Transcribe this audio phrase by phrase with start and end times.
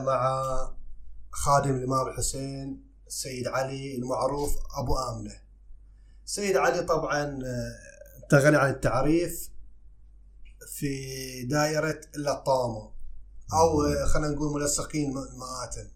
[0.00, 0.42] مع
[1.30, 5.34] خادم الإمام الحسين السيد علي المعروف أبو آمنة.
[6.24, 7.78] سيد علي طبعا آه،
[8.22, 9.50] أنت غني عن التعريف
[10.66, 10.92] في
[11.44, 12.90] دائرة اللطامة
[13.52, 15.88] أو آه، خلينا نقول ملصقين المآتم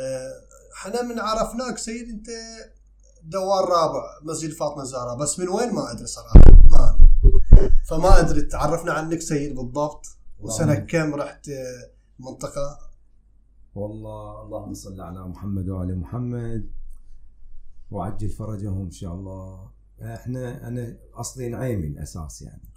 [0.00, 0.32] آه،
[0.76, 2.28] إحنا من عرفناك سيد أنت
[3.22, 6.40] دوار رابع مسجد فاطمة الزهراء بس من وين؟ ما أدري صراحة.
[6.70, 6.98] ما
[7.88, 10.06] فما أدري تعرفنا عنك سيد بالضبط
[10.40, 11.50] وسنة كم رحت
[12.18, 12.83] منطقة
[13.74, 16.70] والله اللهم صل على محمد وعلى محمد
[17.90, 19.70] وعجل فرجهم إن شاء الله.
[20.02, 22.68] إحنا أنا أصلي نعيمي الأساس يعني.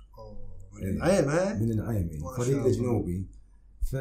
[0.73, 2.71] من النعيم ها؟ من شاء فريق الله.
[2.71, 3.27] جنوبي
[3.81, 3.91] ف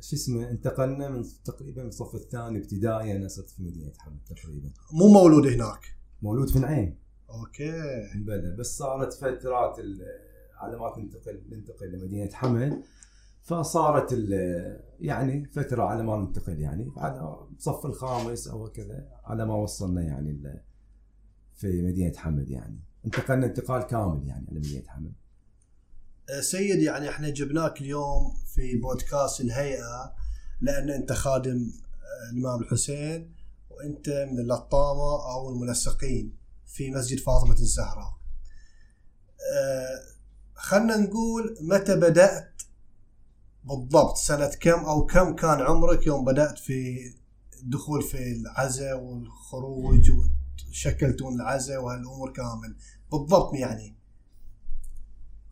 [0.00, 4.70] شو اسمه انتقلنا من تقريبا من الصف الثاني ابتدائي أنا صرت في مدينة حمد تقريبا.
[4.92, 6.98] مو مولود هناك؟ مولود في نعيم
[7.30, 7.72] أوكي.
[8.14, 9.76] بلى بس صارت فترات
[10.56, 12.82] على ما تنتقل ننتقل لمدينة حمد.
[13.42, 14.12] فصارت
[15.00, 20.62] يعني فترة على ما ننتقل يعني على الصف الخامس أو كذا على ما وصلنا يعني
[21.54, 22.80] في مدينة حمد يعني.
[23.04, 25.12] انتقلنا انتقال كامل يعني على مدينة حمد.
[26.30, 30.14] آه، سيد يعني إحنا جبناك اليوم في بودكاست الهيئة
[30.60, 33.34] لأن أنت خادم آه، الإمام الحسين
[33.70, 38.18] وأنت من اللطامة أو الملصقين في مسجد فاطمة الزهراء.
[39.54, 40.00] آه،
[40.54, 42.62] خلنا نقول متى بدأت
[43.64, 44.16] بالضبط.
[44.16, 46.98] سنة كم أو كم كان عمرك يوم بدأت في
[47.62, 50.10] الدخول في العزاء والخروج
[50.70, 52.76] وشكلتون العزاء وهالأمور كامل؟
[53.12, 53.96] بالضبط يعني.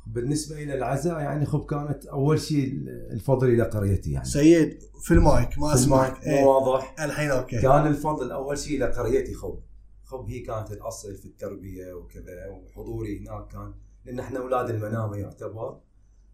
[0.06, 2.75] بالنسبة إلى العزاء يعني خب كانت أول شيء
[3.12, 4.25] الفضل إلى قريتي يعني.
[4.27, 6.22] سيد في المايك ما أسمعك.
[6.22, 6.44] إيه.
[6.44, 6.94] واضح.
[7.00, 7.62] الحين okay.
[7.62, 9.59] كان الفضل أول شيء لقريتي خب.
[10.04, 15.81] خب هي كانت الأصل في التربية وكذا وحضوري هناك كان لأن إحنا أولاد المنامه يعتبر.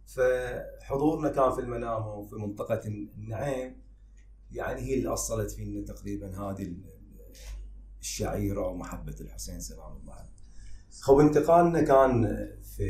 [0.06, 3.77] فحضورنا كان في المنامة وفي منطقة النعيم
[4.53, 6.84] يعني هي اللي أصلت فينا تقريبا هذه ال-
[8.00, 10.31] الشعيرة ومحبه الحسين سلام الله عليه.
[11.00, 12.25] خب انتقالنا كان
[12.77, 12.89] في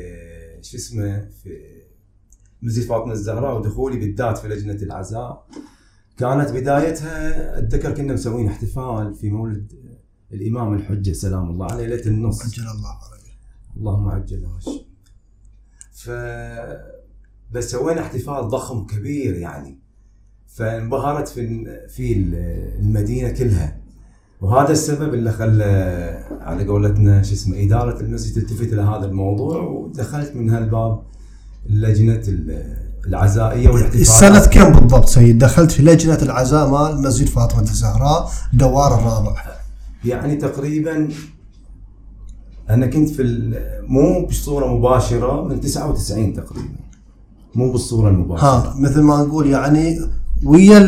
[0.63, 1.83] شو اسمه في
[2.63, 5.49] مسجد فاطمه الزهراء ودخولي بالذات في لجنة العزاء
[6.17, 9.73] كانت بدايتها أتذكر كنا مسوين احتفال في مولد
[10.33, 13.33] الإمام الحجة سلام الله عليه ليلة النص عجل الله فرجه
[13.77, 14.87] اللهم عجل الشر.
[15.93, 16.11] ف
[17.53, 19.79] بس سوينا احتفال ضخم كبير يعني.
[20.47, 22.13] فانبهرت في في
[22.79, 23.77] المدينة كلها.
[24.41, 25.65] وهذا السبب اللي خلى
[26.41, 31.03] على قولتنا شو اسمه إدارة المسجد تلتفت إلى هذا الموضوع ودخلت من هالباب
[31.67, 32.23] لجنة
[33.07, 38.99] العزائية والاحتفالات السنة كم بالضبط سيد؟ دخلت في لجنة العزاء مال مسجد فاطمة الزهراء دوار
[38.99, 39.43] الرابع.
[40.05, 41.09] يعني تقريبا
[42.71, 43.23] أنا كنت في
[43.89, 46.86] مو بصورة مباشرة من 99 تقريبا.
[47.57, 48.47] مو بالصورة المباشرة.
[48.47, 49.99] ها مثل ما نقول يعني
[50.45, 50.79] ويا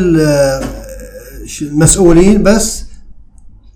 [1.61, 2.85] المسؤولين بس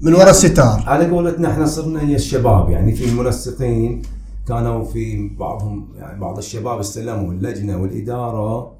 [0.02, 0.84] من وراء الستار.
[0.88, 4.02] على قولتنا إحنا صرنا هي الشباب يعني في المنسقين
[4.48, 8.72] كانوا في بعضهم يعني بعض الشباب استلموا اللجنة والإدارة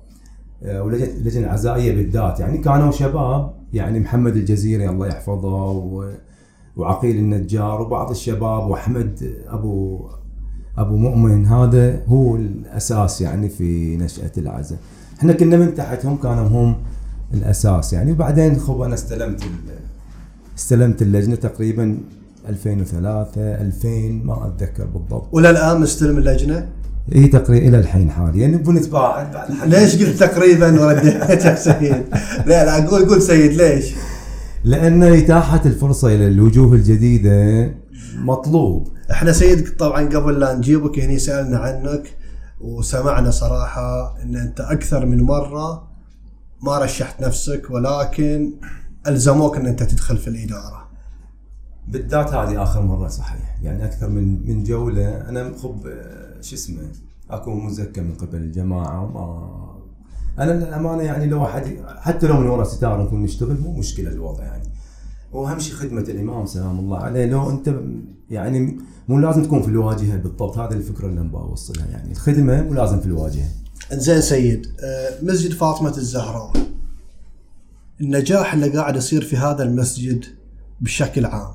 [0.64, 2.40] آه، ولجنة اللجنه العزائيه بالذات.
[2.40, 5.84] يعني كانوا شباب يعني محمد الجزيري الله يحفظه
[6.78, 10.00] وعقيل النجار وبعض الشباب وأحمد أبو
[10.78, 14.80] أبو مؤمن هذا هو الأساس يعني في نشأة العزاء.
[15.20, 16.76] إحنا كنا من تحتهم كانوا هم
[17.34, 18.12] الأساس يعني.
[18.12, 19.44] وبعدين خب أنا استلمت
[20.58, 21.98] استلمت اللجنة تقريبا
[22.50, 23.88] 2003 2000
[24.24, 25.28] ما أتذكر بالضبط.
[25.32, 26.68] ولا الان مستلم اللجنة؟
[27.14, 28.48] هي تقريبا إلى الحين حاليا.
[28.48, 29.52] بنتباعد بعد.
[29.66, 32.04] ليش قلت تقريبا ورديت يا سيد.
[32.46, 33.94] لا لا قول قول سيد ليش؟
[34.64, 37.72] لأن إتاحة الفرصة إلى الوجوه الجديدة
[38.18, 38.88] مطلوب.
[39.14, 42.18] إحنا سيد طبعا قبل لا نجيبك هني سألنا عنك
[42.62, 45.88] وسمعنا صراحة إن أنت أكثر من مرة
[46.62, 48.54] ما رشحت نفسك ولكن
[49.08, 50.88] ألزموك إن أنت تدخل في الإدارة.
[51.88, 53.58] بالذات هذه آخر مرة صحيح.
[53.64, 55.30] يعني أكثر من من جولة.
[55.30, 56.82] أنا خب آه، شو اسمه
[57.30, 62.66] اكون مزكى من قبل الجماعة ما أنا للأمانة يعني لو أحد حتى لو من وراء
[62.66, 64.63] ستار نكون نشتغل مو مشكلة الوضع يعني.
[65.34, 67.26] وأهم شيء خدمة الإمام سلام الله عليه.
[67.26, 67.76] لو أنت
[68.30, 68.78] يعني
[69.08, 73.00] مو لازم تكون في الواجهة بالضبط هذه الفكرة اللي نبغى اوصلها يعني الخدمة مو لازم
[73.00, 73.50] في الواجهة.
[73.94, 76.54] انزين سيد آه، مسجد فاطمة الزهراء.
[78.02, 80.26] النجاح اللي قاعد يصير في هذا المسجد
[80.82, 81.54] بشكل عام.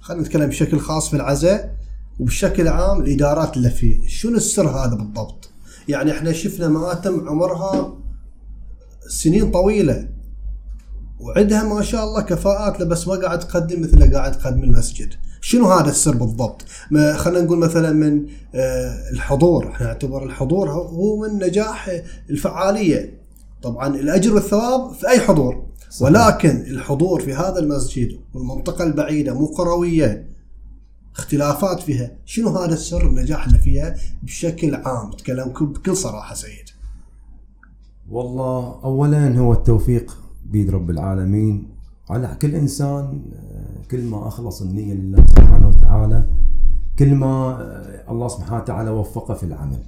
[0.00, 1.76] خلينا نتكلم بشكل خاص في العزاء
[2.20, 4.08] وبشكل عام الإدارات اللي فيه.
[4.08, 5.50] شنو السر هذا بالضبط؟
[5.88, 7.98] يعني إحنا شفنا مآتم عمرها
[9.08, 10.08] سنين طويلة.
[11.20, 15.14] وعندها ما شاء الله كفاءات بس ما قاعد تقدم مثل قاعد تقدم المسجد.
[15.40, 16.64] شنو هذا السر بالضبط؟
[17.16, 19.68] خلينا نقول مثلا من آه، الحضور.
[19.70, 21.90] إحنا نعتبر الحضور هو- من نجاح
[22.30, 23.18] الفعالية.
[23.62, 25.66] طبعا الأجر والثواب في أي حضور.
[25.90, 26.02] صحيح.
[26.02, 30.26] ولكن الحضور في هذا المسجد والمنطقة البعيدة مو كرويه
[31.16, 32.10] اختلافات فيها.
[32.24, 35.10] شنو هذا السر النجاح اللي فيها؟ بشكل عام.
[35.12, 36.68] تكلم بكل صراحة سيد
[38.10, 40.16] والله اولا هو التوفيق.
[40.50, 41.68] بيد رب العالمين
[42.10, 46.26] على كل إنسان آه، كل ما أخلص النية لله سبحانه وتعالى
[46.98, 49.82] كل ما آه، الله سبحانه وتعالى وفقه في العمل.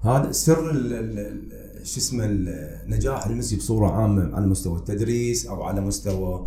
[0.00, 0.72] هذا سر
[1.82, 2.26] شو اسمه
[2.86, 6.46] نجاح المسجد بصورة عامة على مستوى التدريس أو على مستوى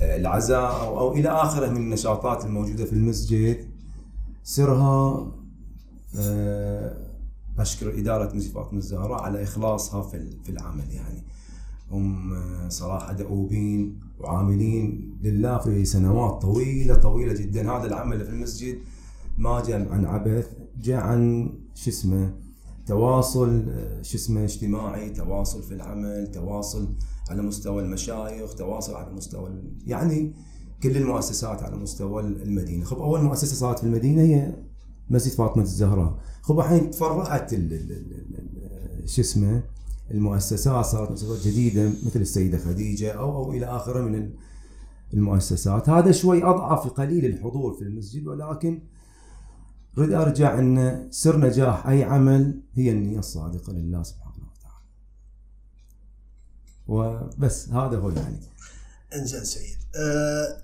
[0.00, 3.56] آه، العزاء أو, أو إلى آخره من النشاطات الموجودة في المسجد.
[4.44, 5.32] سرها
[7.58, 10.02] أشكر إدارة مسجد فاطمة الزهراء على إخلاصها
[10.44, 11.22] في العمل يعني.
[11.92, 12.34] هم
[12.68, 17.70] صراحة دؤوبين وعاملين لله في سنوات طويلة طويلة جدا.
[17.70, 18.78] هذا العمل في المسجد
[19.38, 20.48] ما جاء عن عبث
[20.82, 22.34] جاء عن شو اسمه
[22.86, 23.64] تواصل
[24.02, 26.88] شو اسمه اجتماعي تواصل في العمل تواصل
[27.30, 29.50] على مستوى المشايخ تواصل على مستوى
[29.86, 30.32] يعني
[30.82, 32.84] كل المؤسسات على مستوى المدينة.
[32.84, 34.54] خب أول مؤسسة صارت في المدينة هي
[35.10, 36.18] مسجد فاطمة الزهراء.
[36.42, 37.54] خب الحين تفرعت
[39.06, 39.62] شو اسمه
[40.12, 44.34] المؤسسات صارت مؤسسات جديدة مثل السيدة خديجة أو أو إلى آخره من ال-
[45.14, 45.88] المؤسسات.
[45.88, 48.82] هذا شوي أضعف قليل الحضور في المسجد ولكن
[49.98, 54.84] أريد أرجع أن سر نجاح أي عمل هي النية الصادقة لله سبحانه وتعالى.
[56.88, 58.40] وبس هذا هو يعني.
[59.14, 59.76] إنزين سيد.
[59.96, 60.62] أه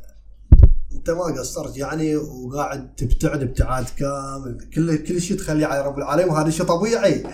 [0.93, 4.69] أنت ما قصرت يعني وقاعد تبتعد ابتعاد كامل.
[4.75, 7.25] كل كل شيء تخليه على رب العالمين وهذا شيء طبيعي.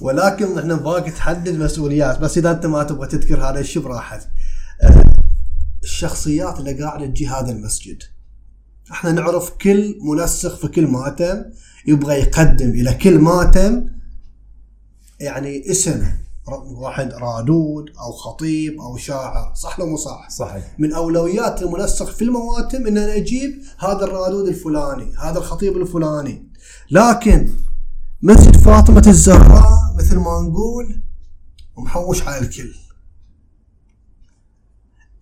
[0.00, 4.28] ولكن إحنا نبغاك تحدد مسؤوليات بس إذا أنت ما تبغى تذكر هذا الشيء براحتك
[4.82, 5.04] أه
[5.82, 8.02] الشخصيات اللي قاعدة تجي هذا المسجد
[8.92, 11.44] إحنا نعرف كل منسق في كل ماتم
[11.86, 13.86] يبغى يقدم إلى كل ماتم
[15.20, 16.06] يعني اسم
[16.64, 22.22] واحد رادود أو خطيب أو شاعر صح لو مو صح؟ صحيح من أولويات المنسق في
[22.22, 26.48] المواتم ان أنا أجيب هذا الرادود الفلاني، هذا الخطيب الفلاني.
[26.90, 27.50] لكن
[28.22, 31.00] مسجد فاطمة الزهراء مثل ما نقول
[31.76, 32.74] محوش على الكل.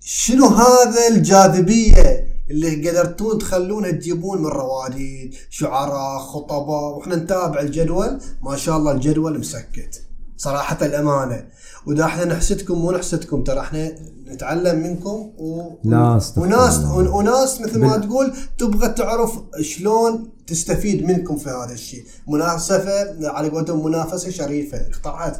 [0.00, 8.56] شنو هذا الجاذبية اللي قدرتون تخلونه تجيبون من رواديد، شعراء، خطباء، وإحنا نتابع الجدول، ما
[8.56, 10.02] شاء الله الجدول مسكت.
[10.36, 11.44] صراحة الأمانة.
[11.86, 13.92] وإذا إحنا نحسدكم مو نحسدكم ترى إحنا
[14.26, 15.70] نتعلم منكم و...
[16.16, 17.10] استغفر وناس الله.
[17.14, 22.04] وناس مثل ما بال- تقول تبغى تعرف شلون تستفيد منكم في هذا الشيء.
[22.28, 22.84] منافسة
[23.28, 24.78] على قولتهم منافسة شريفة.
[24.78, 25.36] اقطعت.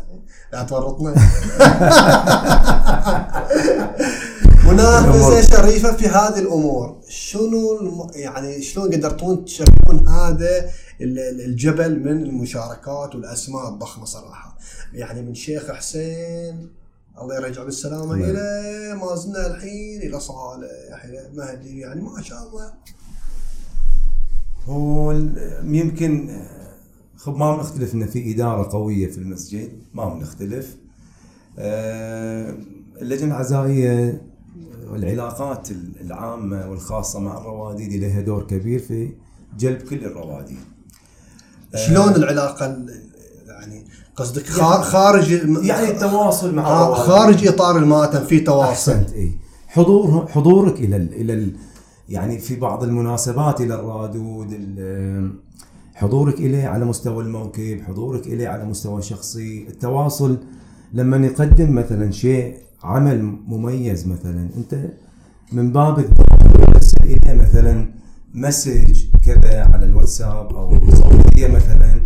[0.52, 1.14] لا تورطنا.
[4.74, 7.00] منافسة شريفة في هذه الأمور.
[7.08, 8.06] شنو الم...
[8.14, 14.58] يعني شلون قدرتون تشكلون هذا ال- ال- الجبل من المشاركات والأسماء الضخمة صراحة؟
[14.92, 16.68] يعني من شيخ حسين
[17.22, 18.30] الله يرجع بالسلامة الله.
[18.30, 22.72] إلى ما زلنا الحين إلى صالح إلى مهدي يعني ما شاء الله.
[24.66, 25.12] هو
[25.62, 26.40] يمكن
[27.16, 30.76] خب ما بنختلف ان في إدارة قوية في المسجد ما بنختلف.
[31.58, 32.54] آه،
[33.02, 34.22] اللجنة العزائية
[34.90, 35.68] والعلاقات
[36.00, 39.10] العامة والخاصة مع الرواديد لها دور كبير في
[39.58, 40.58] جلب كل الرواديد
[41.86, 43.02] شلون العلاقة ال-
[43.48, 43.84] يعني
[44.16, 46.94] قصدك خا- خارج الم- يعني التواصل مع آه،.
[46.94, 48.68] خارج إطار المآتم في تواصل.
[48.92, 49.32] أحسنت اي
[49.66, 51.56] حضور حضورك إلى ال إلى ال
[52.08, 55.32] يعني في بعض المناسبات إلى الرادود ال-
[55.94, 59.66] حضورك إليه على مستوى الموكب حضورك إليه على مستوى شخصي.
[59.68, 60.38] التواصل
[60.92, 64.48] لما نقدم مثلا شيء عمل مميز مثلا.
[64.56, 64.90] أنت
[65.52, 66.04] من باب
[66.72, 67.90] ترسل اليه مثلا
[68.34, 72.00] مسج كذا على الواتساب أو صوتية مثلا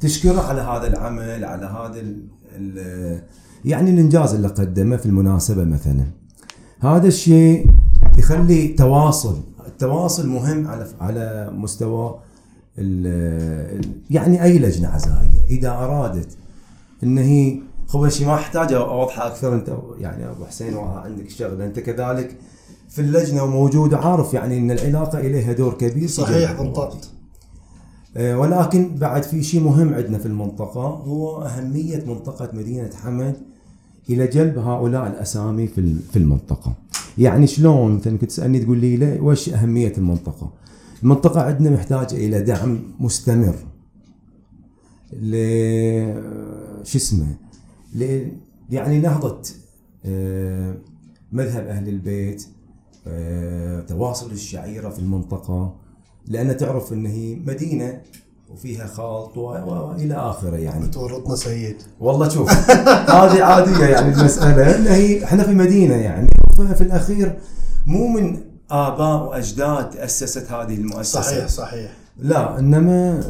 [0.00, 2.04] تشكره على هذا العمل على هذا
[3.64, 6.04] يعني الإنجاز اللي قدمه في المناسبة مثلا.
[6.80, 7.70] هذا الشيء
[8.18, 12.18] يخلي تواصل التواصل مهم على على مستوى
[14.10, 15.44] يعني أي لجنة عزائية.
[15.50, 16.28] إذا أرادت
[17.02, 21.80] إن هي خب شيء ما احتاج اوضحها أكثر أنت يعني أبو حسين عندك شغله أنت
[21.80, 22.36] كذلك
[22.88, 27.08] في اللجنة وموجود عارف يعني إن العلاقة إليها دور كبير صحيح بالضبط
[28.16, 33.36] آه، ولكن بعد في شيء مهم عندنا في المنطقة هو أهمية منطقة مدينة حمد
[34.10, 36.74] إلى جلب هؤلاء الأسامي في في المنطقة.
[37.18, 40.52] يعني شلون مثلا كنت تسألني تقول لي وش أهمية المنطقة؟
[41.02, 43.54] المنطقة عندنا محتاجة إلى دعم مستمر.
[45.12, 45.32] ل
[46.84, 47.26] شو اسمه؟
[47.94, 48.28] ل
[48.70, 49.42] يعني نهضة
[50.06, 50.74] آه،
[51.32, 52.46] مذهب أهل البيت
[53.06, 55.74] آه، تواصل الشعيرة في المنطقة
[56.26, 58.00] لأن تعرف أن هي مدينة
[58.50, 60.88] وفيها خلط وإلى آخره يعني.
[60.88, 61.76] تورطنا سيد.
[62.00, 62.50] والله شوف
[63.10, 66.30] هذه عادية يعني المسألة إن هي إحنا في مدينة يعني.
[66.58, 67.38] ففي الأخير
[67.86, 68.40] مو من
[68.70, 71.20] آباء وأجداد اسست هذه المؤسسة.
[71.22, 71.90] صحيح صحيح.
[72.18, 73.20] لا إنما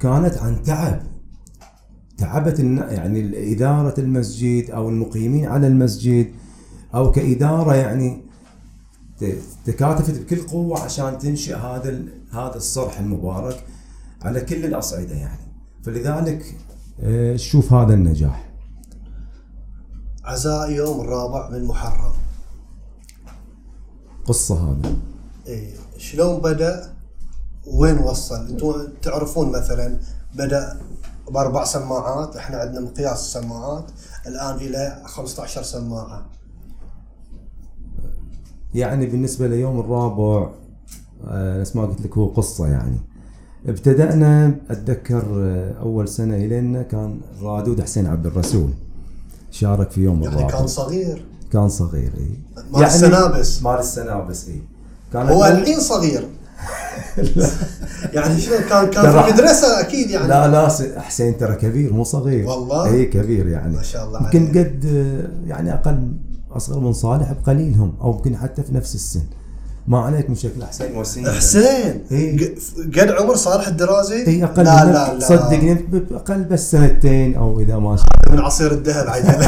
[0.00, 1.02] كانت عن تعب.
[2.18, 6.32] تعبت يعني إدارة المسجد أو المقيمين على المسجد
[6.94, 8.22] أو كإدارة يعني
[9.64, 13.64] تكاتفت بكل قوة عشان تنشئ هذا هذا الصرح المبارك
[14.22, 15.46] على كل الأصعدة يعني.
[15.84, 16.56] فلذلك
[17.00, 18.50] آه، شوف هذا النجاح.
[20.24, 22.12] عزاء يوم الرابع من محرم.
[24.24, 24.96] قصة هذا
[25.46, 26.96] إيه شلون بدأ؟
[27.66, 29.98] وين وصل؟ أنتم تعرفون مثلا
[30.34, 30.80] بدأ
[31.30, 33.84] بأربع سماعات إحنا عندنا مقياس السماعات
[34.26, 36.26] الآن إلى 15 سماعة.
[38.74, 40.50] يعني بالنسبة ليوم الرابع
[41.28, 42.96] آه، نفس ما قلت لك هو قصة يعني.
[43.66, 48.70] ابتدأنا أتذكر آه، أول سنة إلينا كان رادود حسين عبد الرسول
[49.50, 50.58] شارك في يوم يعني الرابع.
[50.58, 51.24] كان صغير.
[51.52, 52.38] كان صغير إي.
[52.72, 53.62] مال السنابس.
[53.62, 54.62] مال السنابس إي.
[55.12, 56.28] كان هو الحين صغير.
[58.16, 60.28] يعني شنو كان كان في المدرسة أكيد يعني.
[60.28, 60.68] لا لا
[61.00, 62.46] حسين ترى كبير مو صغير.
[62.48, 63.76] والله؟ اي كبير يعني.
[63.76, 64.48] ما شاء الله يمكن.
[64.48, 64.84] قد
[65.46, 66.12] يعني أقل
[66.52, 69.22] أصغر من صالح بقليلهم أو يمكن حتى في نفس السن.
[69.88, 70.96] ما عليك من شكل حسين.
[70.96, 72.54] وسيم حسين؟ إيه.
[72.96, 75.20] قد عمر صالح الدرازي؟ اي أقل لا من- لا لا.
[75.28, 79.28] صدقني ب- أقل بس سنتين أو إذا ما شاء من عصير الذهب عيدل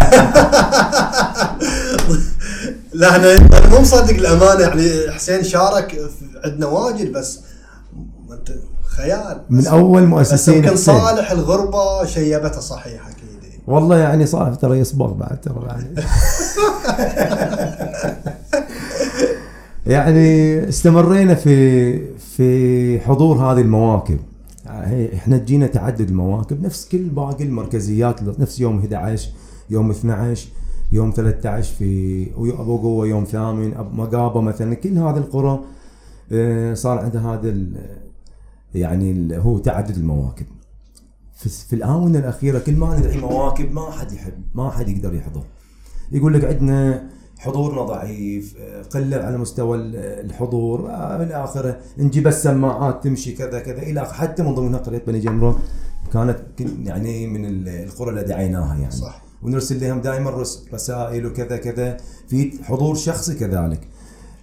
[2.98, 6.00] لا أنا أنا مو مصدق الأمانة يعني حسين شارك
[6.44, 7.40] عندنا واجد بس
[8.30, 8.50] أنت
[8.84, 9.40] خيال.
[9.50, 13.18] من أول بس مؤسسين يمكن صالح الغربة شيبته صحيح أكيد.
[13.66, 15.94] والله يعني صالح ترى يصبغ بعد ترى يعني.
[19.86, 21.98] يعني استمرينا في
[22.36, 24.18] في حضور هذه المواكب.
[24.66, 29.28] يعني إحنا جينا تعدد المواكب نفس كل باقي المركزيات نفس يوم 11
[29.70, 30.48] يوم 12
[30.92, 35.60] يوم 13 في ابو قوة يوم ثامن أب- مقابة مثلا كل هذه القرى
[36.32, 37.54] آه، صار عندها هذا
[38.74, 40.46] يعني هو تعدد المواكب
[41.36, 45.42] في, في الآونة الأخيرة كل ما ندعي مواكب ما حد يحب ما حد يقدر يحضر
[46.12, 52.26] يقول لك عندنا حضورنا ضعيف آه، قلة على مستوى ال- الحضور آه، إلى آخره نجيب
[52.26, 54.04] السماعات تمشي كذا كذا إلى.
[54.06, 55.58] حتى من ضمنها قرية بني جمرة
[56.12, 56.38] كانت
[56.84, 59.22] يعني من ال- القرى اللي دعيناها يعني صح.
[59.42, 61.96] ونرسل لهم دائما رس- رسائل وكذا كذا
[62.28, 63.88] في حضور شخصي كذلك.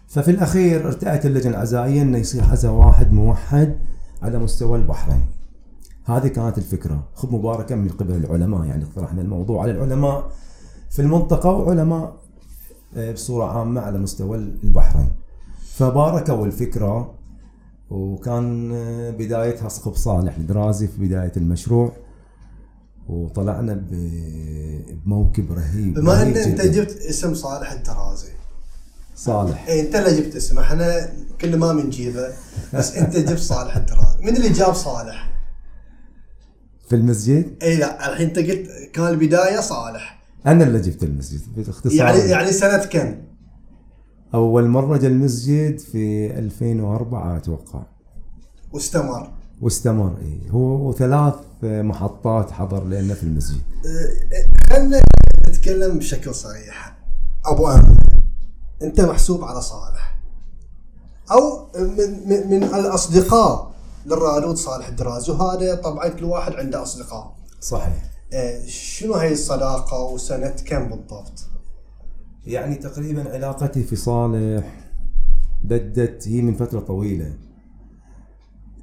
[0.08, 3.76] ففي الأخير ارتأت اللجنة العزائية إنه يصير عزاء واحد موحد
[4.22, 5.26] على مستوى البحرين.
[6.06, 7.04] هذه كانت الفكرة.
[7.16, 10.32] خذ مباركة من قبل العلماء يعني اقترحنا الموضوع على العلماء
[10.90, 12.16] في المنطقة وعلماء
[12.98, 15.08] آه، بصورة عامة على مستوى البحرين.
[15.74, 17.14] فباركوا الفكرة
[17.90, 21.92] وكان آه، بدايتها سقف صالح الدرازي في بداية المشروع.
[23.10, 23.86] وطلعنا
[25.06, 26.62] بموكب رهيب بما ان إنت.
[26.62, 28.32] جبت اسم صالح الدرازي
[29.16, 29.68] صالح.
[29.68, 31.10] اي أنت اللي جبت اسمه إحنا
[31.42, 32.34] كل ما بنجيبه
[32.74, 35.32] بس أنت جبت صالح الدرازي من اللي جاب صالح؟
[36.90, 40.22] في المسجد؟ اي لا الحين أنت قلت كان البداية صالح.
[40.46, 41.94] أنا اللي جبت المسجد باختصار.
[41.94, 43.16] يعني يعني سنة كم؟
[44.34, 47.84] أول مرة جا المسجد في 2004 أتوقع.
[48.74, 49.32] واستمر.
[49.62, 50.18] واستمر.
[50.22, 51.34] اي هو ثلاث
[51.64, 53.62] محطات حضر لنا في المسجد.
[53.86, 55.02] أه، خلينا
[55.50, 56.98] نتكلم بشكل صريح.
[57.46, 57.98] أبو امن
[58.82, 60.18] أنت محسوب على صالح.
[61.32, 63.72] أو من, من, من الأصدقاء
[64.06, 67.36] للرادود صالح الدرازي وهذا طبعا كل واحد عنده أصدقاء.
[67.62, 68.04] صحيح.
[68.34, 71.48] أه، شنو هي الصداقة وسنة كم بالضبط؟
[72.48, 74.90] يعني تقريبا علاقتي في صالح
[75.64, 77.34] بدت هي من فترة طويلة.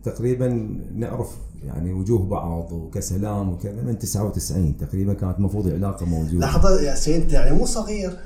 [0.05, 1.29] تقريبا نعرف
[1.65, 6.47] يعني وجوه بعض وكسلام وكذا من 99 تقريبا كانت المفروض العلاقه موجودة.
[6.47, 8.19] لحظة يا سيد انت يعني مو صغير.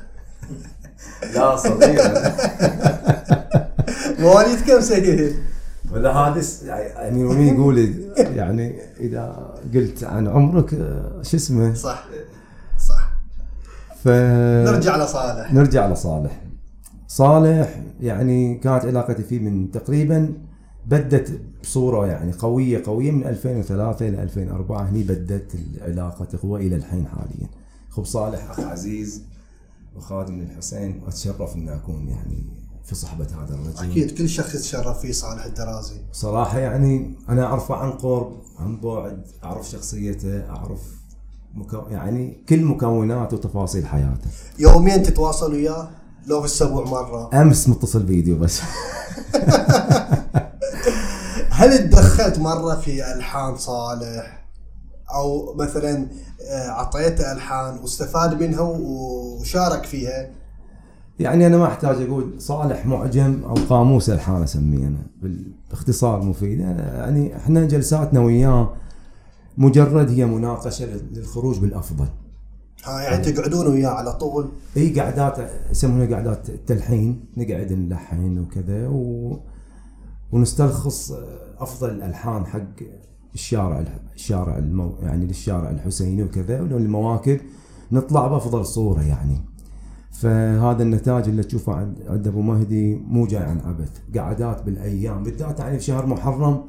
[1.34, 2.36] لا صغيره
[4.20, 5.36] مواليد كم سيد؟
[5.92, 10.70] ولا هذا يعني أمير يقول يعني إذا قلت عن عمرك
[11.22, 12.06] شو اسمه؟ صح
[12.88, 13.12] صح.
[14.04, 15.52] ف نرجع لصالح.
[15.52, 16.40] نرجع لصالح.
[17.08, 20.32] صالح يعني كانت علاقتي فيه من تقريبا
[20.86, 27.06] بدت بصورة يعني قوية قوية من 2003 إلى 2004 هني بدت العلاقة تقوى إلى الحين
[27.06, 27.48] حاليا.
[27.90, 29.22] خب صالح أخ عزيز
[29.96, 32.38] وخادم للحسين واتشرف ان أكون يعني
[32.84, 33.90] في صحبة هذا الرجل.
[33.90, 36.00] أكيد كل شخص يتشرف فيه صالح الدرازي.
[36.12, 40.80] صراحة يعني أنا أعرفه عن قرب عن بعد أعرف شخصيته أعرف
[41.54, 41.82] مكو...
[41.90, 44.30] يعني كل مكونات وتفاصيل حياته.
[44.58, 45.88] يوميا تتواصل وياه؟
[46.26, 48.60] لو في الأسبوع مره أمس متصل فيديو بس
[51.56, 54.46] هل تدخلت مرة في ألحان صالح؟
[55.14, 56.06] أو مثلا
[56.50, 60.30] آه، أعطيته ألحان واستفاد منها وشارك فيها؟
[61.18, 64.98] يعني أنا ما أحتاج أقول صالح معجم أو قاموس ألحان أسميه أنا.
[65.70, 66.60] باختصار مفيد.
[66.60, 68.72] يعني إحنا جلساتنا وياه
[69.58, 72.06] مجرد هي مناقشة للخروج بالأفضل.
[72.84, 79.36] ها يعني تقعدون وياه على طول؟ إي قعدات يسمونها قعدات التلحين نقعد نلحن وكذا و...
[80.32, 81.12] ونستلخص
[81.58, 82.82] أفضل الألحان حق
[83.34, 84.94] الشارع الشارع المو...
[85.02, 87.40] يعني للشارع الحسيني وكذا وللمواكب
[87.92, 89.40] نطلع بأفضل صورة يعني.
[90.12, 93.90] فهذا النتاج اللي تشوفه عند أبو مهدي مو جاي عن عبث.
[94.18, 96.64] قعدات بالأيام بالذات يعني في شهر محرم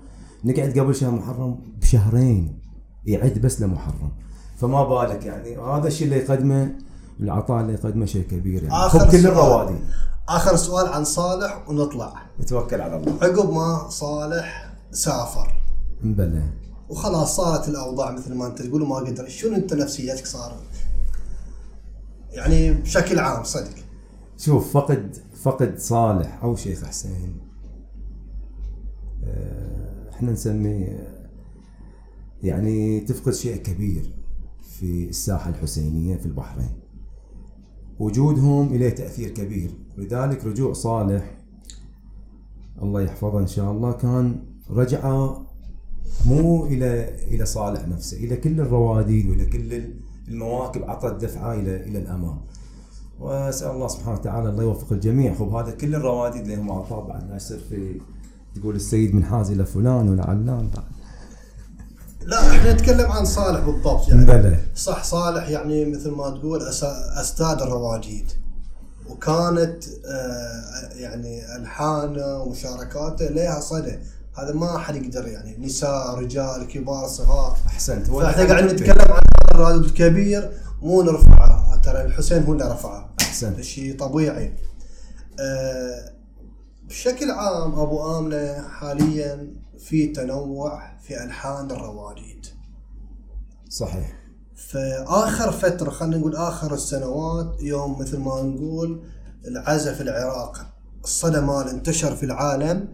[0.46, 2.60] نقعد قبل شهر محرم بشهرين
[3.06, 4.12] يعد بس لمحرم.
[4.58, 6.76] فما بالك يعني هذا الشيء اللي يقدمه
[7.20, 8.76] العطاء اللي يقدمه شيء كبير يعني.
[8.76, 9.76] آخر كل الروادي.
[10.30, 12.14] آخر سؤال عن صالح ونطلع.
[12.40, 13.18] نتوكل على الله.
[13.22, 15.62] عقب ما صالح سافر.
[16.04, 16.44] بلى.
[16.90, 19.28] وخلاص صارت الأوضاع مثل ما أنت تقول وما قدر.
[19.28, 20.64] شنو أنت نفسيتك صارت؟
[22.32, 23.76] يعني بشكل عام صدق.
[24.38, 27.38] شوف فقد فقد صالح أو شيخ حسين
[29.24, 31.18] آه، إحنا نسميه
[32.44, 34.14] يعني تفقد شيء كبير
[34.80, 36.80] في الساحة الحسينية في البحرين.
[38.00, 39.87] وجودهم إليه تأثير كبير.
[39.98, 41.38] لذلك رجوع صالح
[42.82, 44.36] الله يحفظه إن شاء الله كان
[44.70, 45.46] رجعة
[46.26, 49.84] مو إلى إلى صالح نفسه إلى كل الرواديد وإلى كل
[50.28, 52.38] المواكب عطت دفعة إلى إلى الأمام.
[53.20, 55.36] وأسأل الله سبحانه وتعالى الله يوفق الجميع.
[55.36, 58.02] خب هذا كل الرواديد لهم عطاء بعد ما يصير في
[58.56, 60.86] تقول السيد من حاز إلى فلان ولا علان بعد.
[62.22, 64.26] لا إحنا نتكلم عن صالح بالضبط يعني.
[64.26, 64.60] بلى.
[64.76, 66.62] صح صالح يعني مثل ما تقول
[67.22, 68.26] أستاذ الرواجيد
[69.10, 74.00] وكانت آه، يعني ألحانه ومشاركاته لها صدى.
[74.38, 75.58] هذا ما حد يقدر يعني.
[75.58, 77.58] نساء رجال كبار صغار.
[77.68, 78.08] أحسنت.
[78.08, 79.22] فاحنا قاعد نتكلم عن
[79.56, 83.16] الرجل الكبير مو نرفعه ترى الحسين هو اللي رفعه.
[83.22, 83.62] أحسنت.
[83.62, 84.54] شيء طبيعي.
[85.40, 86.14] أه
[86.84, 92.46] بشكل عام أبو آمنة حاليا في تنوع في ألحان الرواديد.
[93.70, 94.17] صحيح.
[94.58, 99.04] فآخر فترة خلينا نقول آخر السنوات يوم مثل ما نقول
[99.48, 100.66] العزف في العراق.
[101.04, 102.94] الصدى مال انتشر في العالم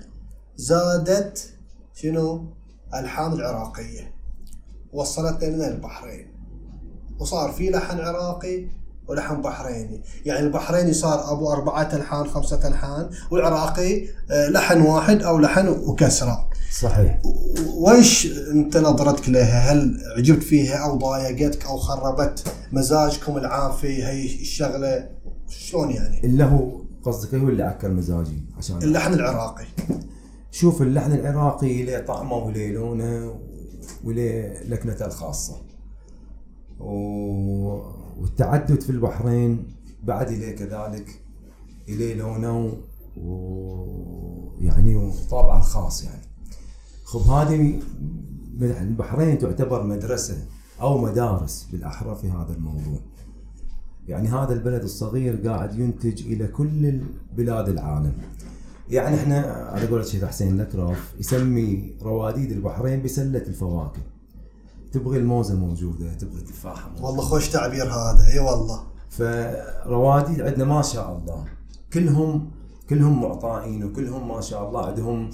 [0.56, 1.54] زادت
[1.94, 2.54] شنو؟
[2.94, 4.16] ألحان العراقيه
[4.94, 6.34] وصلت لنا البحرين.
[7.20, 8.68] وصار في لحن عراقي
[9.08, 10.04] ولحن بحريني.
[10.26, 16.50] يعني البحريني صار أبو أربعة ألحان خمسة ألحان والعراقي آه، لحن واحد أو لحن وكسرة.
[16.80, 17.22] صحيح.
[17.78, 24.26] ويش أنت نظرتك لها؟ هل عجبت فيها أو ضايقتك أو خربت مزاجكم العام في هي
[24.26, 25.10] الشغلة
[25.48, 29.66] شلون يعني؟ اللي هو قصدك هو اللي عكر مزاجي عشان اللحن العراقي.
[30.52, 33.36] شوف اللحن العراقي له طعمه وله لونه
[34.04, 35.56] وله لكنته الخاصة.
[36.80, 36.94] و...
[38.20, 39.68] والتعدد في البحرين
[40.04, 41.22] بعد إليه كذلك
[41.90, 42.78] إليه لونه
[43.18, 46.23] ويعني وطابعه الخاص يعني.
[47.14, 47.80] خب هذه
[48.62, 50.38] البحرين تعتبر مدرسة
[50.82, 53.00] أو مدارس بالأحرى في هذا الموضوع.
[54.08, 57.02] يعني هذا البلد الصغير قاعد ينتج إلى كل
[57.38, 58.14] بلاد العالم.
[58.90, 59.42] يعني إحنا
[59.74, 64.02] على قولة الشيخ حسين الأكرف يسمي رواديد البحرين بسلة الفواكه.
[64.92, 67.08] تبغي الموزة موجودة تبغي التفاحة موجودة.
[67.08, 68.28] والله خوش تعبير هذا.
[68.34, 68.84] إي والله.
[69.10, 71.46] فرواديد عندنا ما شاء الله.
[71.94, 72.52] كلهم
[72.90, 74.86] كلهم معطائين وكلهم ما شاء الله.
[74.86, 75.30] عندهم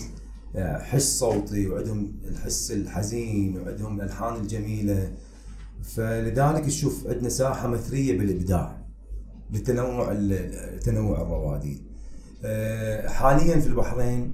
[0.57, 5.13] حس صوتي وعندهم الحس الحزين وعندهم الألحان الجميلة.
[5.83, 8.85] فلذلك تشوف عندنا ساحة مثرية بالإبداع
[9.51, 10.13] لتنوع
[10.83, 11.81] تنوع الرواديد
[12.43, 14.33] آه، حاليا في البحرين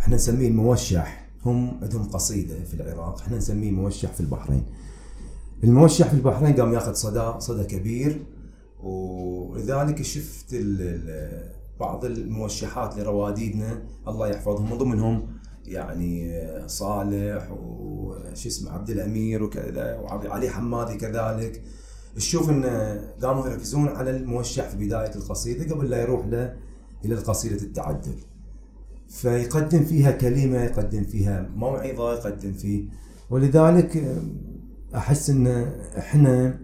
[0.00, 1.28] إحنا نسميه الموشح.
[1.44, 4.66] هم عندهم قصيدة في العراق إحنا نسميه موشح في البحرين.
[5.64, 8.22] الموشح في البحرين قام ياخذ صدى صدى كبير
[8.82, 10.54] ولذلك شفت
[11.82, 15.26] بعض الموشحات لرواديدنا الله يحفظهم من ضمنهم
[15.66, 16.14] يعني
[16.66, 21.62] صالح وش اسمه عبد الأمير وكذا وعلي حمادي كذلك.
[22.16, 26.56] تشوف انه قاموا يركزون على الموشح في بداية القصيدة قبل لا يروح له
[27.04, 28.18] إلى القصيده التعدد.
[29.08, 32.84] فيقدم فيها كلمة يقدم فيها موعظة يقدم فيه.
[33.30, 34.20] ولذلك
[34.94, 35.46] أحس إن
[35.98, 36.58] إحنا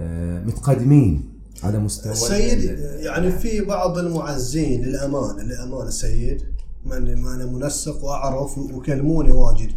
[0.00, 1.29] آه، متقدمين.
[1.62, 6.42] على مستوى السيد يعني في بعض المعزين للأمانة للأمانة سيد
[6.84, 9.72] من ما أنا منسق وأعرف وكلموني واجد.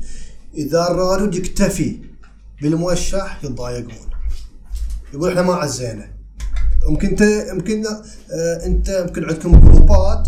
[0.53, 1.99] إذا الرادود يكتفي
[2.61, 4.09] بالموشح يتضايقون.
[5.13, 6.07] يقول إحنا ما عزينا.
[6.89, 10.27] يمكن انت يمكن آه، أنت يمكن عندكم جروبات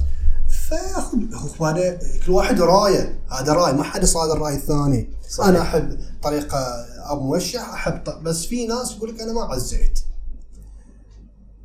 [0.69, 1.73] فياخذ هو
[2.25, 3.19] كل واحد رأيه.
[3.31, 5.09] هذا رأي ما حد صادر الرأي الثاني.
[5.29, 5.49] صحيح.
[5.49, 6.57] أنا أحب طريقة
[7.11, 8.23] ابو موشح أحب.
[8.23, 9.99] بس في ناس يقول لك أنا ما عزيت.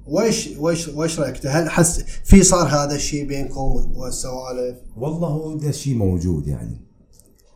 [0.07, 5.71] ويش ويش ويش رأيك؟ هل حس في صار هذا الشيء بينكم والسوالف؟ والله هو ده
[5.71, 6.81] شيء موجود يعني.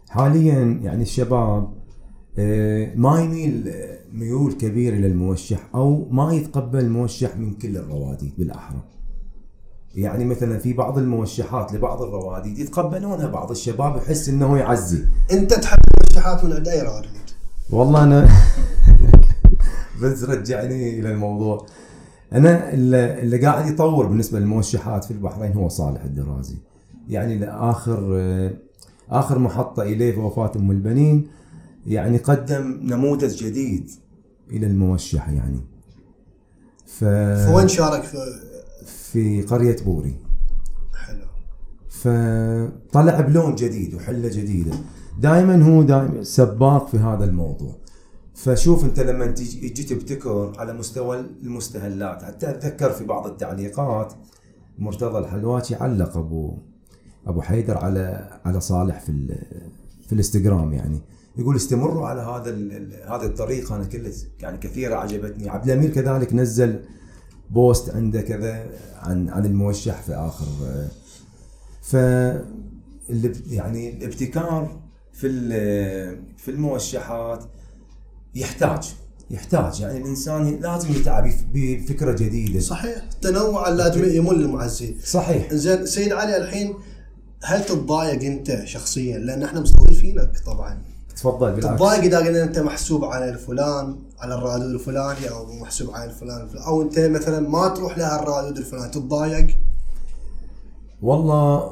[0.08, 1.84] حاليا يعني الشباب
[2.38, 8.82] آه، ما يميل آه، ميول كبيرة للموشح أو ما يتقبل الموشح من كل الرواديد بالأحرى.
[9.94, 15.04] يعني مثلا في بعض الموشحات لبعض الرواديد يتقبلونها بعض الشباب يحس إنه يعزي.
[15.32, 17.10] أنت تحب الموشحات من عند أي راديد
[17.70, 18.28] والله أنا
[20.02, 21.66] بس رجعني إلى الموضوع.
[22.34, 26.56] أنا اللي, قاعد يطور بالنسبة للموشحات في البحرين هو صالح الدرازي.
[27.08, 28.18] يعني لآخر
[29.10, 31.26] آخر محطة إليه في وفاة أم البنين
[31.86, 33.90] يعني قدم نموذج جديد
[34.50, 35.60] إلى الموشح يعني.
[36.86, 37.04] ف
[37.48, 38.18] فوين شارك في
[38.84, 40.16] في قرية بوري.
[40.94, 41.26] حلو.
[41.88, 44.72] فطلع بلون جديد وحلة جديدة.
[45.20, 47.83] دائما هو دائما سباق في هذا الموضوع.
[48.34, 52.22] فشوف انت لما تجي تبتكر على مستوى المستهلات.
[52.22, 54.12] حتى أتذكر في بعض التعليقات
[54.78, 56.58] مرتضى الحلواتي علق ابو
[57.26, 59.36] أبو حيدر على على صالح في
[60.06, 61.00] في الإنستغرام يعني.
[61.36, 63.76] يقول استمروا على هذا ال- ال- هذه الطريقة.
[63.76, 65.48] أنا كل يعني كثيرة عجبتني.
[65.48, 66.80] عبد الأمير كذلك نزل
[67.50, 68.66] بوست عنده كذا
[69.02, 70.46] عن عن الموشح في آخر
[71.82, 71.96] ف
[73.50, 74.80] يعني الابتكار
[75.12, 75.28] في
[76.36, 77.44] في الموشحات
[78.34, 78.94] يحتاج
[79.30, 79.80] يحتاج.
[79.80, 82.60] يعني الإنسان لازم يتعب بف- بفكرة جديدة.
[82.60, 82.96] صحيح.
[83.14, 84.94] التنوع لازم يمل المعزي.
[85.04, 85.54] صحيح.
[85.54, 86.74] زين سيد علي الحين
[87.44, 90.78] هل تتضايق أنت شخصيا؟ لأن إحنا مستضيفينك طبعا.
[91.16, 91.76] تفضل بالعكس.
[91.76, 96.82] تتضايق إذا قلنا أنت محسوب على الفلان على الرادود الفلاني أو محسوب على الفلان أو
[96.82, 98.88] أنت مثلا ما تروح لها الرادود الفلاني.
[98.90, 99.46] تتضايق؟
[101.02, 101.70] والله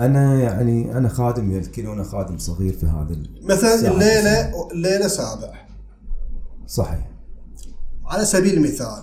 [0.00, 3.90] أنا يعني أنا خادم يلكن وأنا خادم صغير في هذا مثلا.
[3.90, 5.62] الليلة الليلة سابع.
[6.72, 7.10] صحيح
[8.06, 9.02] على سبيل المثال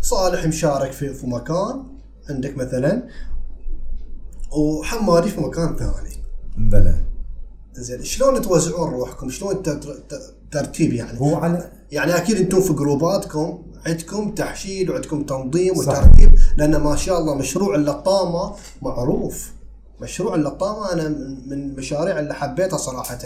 [0.00, 1.82] صالح مشارك في في مكان
[2.30, 3.02] عندك مثلا
[4.52, 6.16] وحمادي في مكان ثاني
[6.58, 6.94] بلى
[7.74, 9.74] زين شلون توزعون روحكم؟ شلون تر-
[10.08, 15.78] ت- ترتيب يعني؟ هو على يعني أكيد أنتم في جروباتكم عندكم تحشيد وعندكم تنظيم.
[15.78, 19.52] وترتيب لأن ما شاء الله مشروع اللطامه معروف
[20.00, 23.18] مشروع اللطامه أنا من- من المشاريع اللي حبيتها صراحة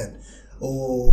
[0.61, 1.09] و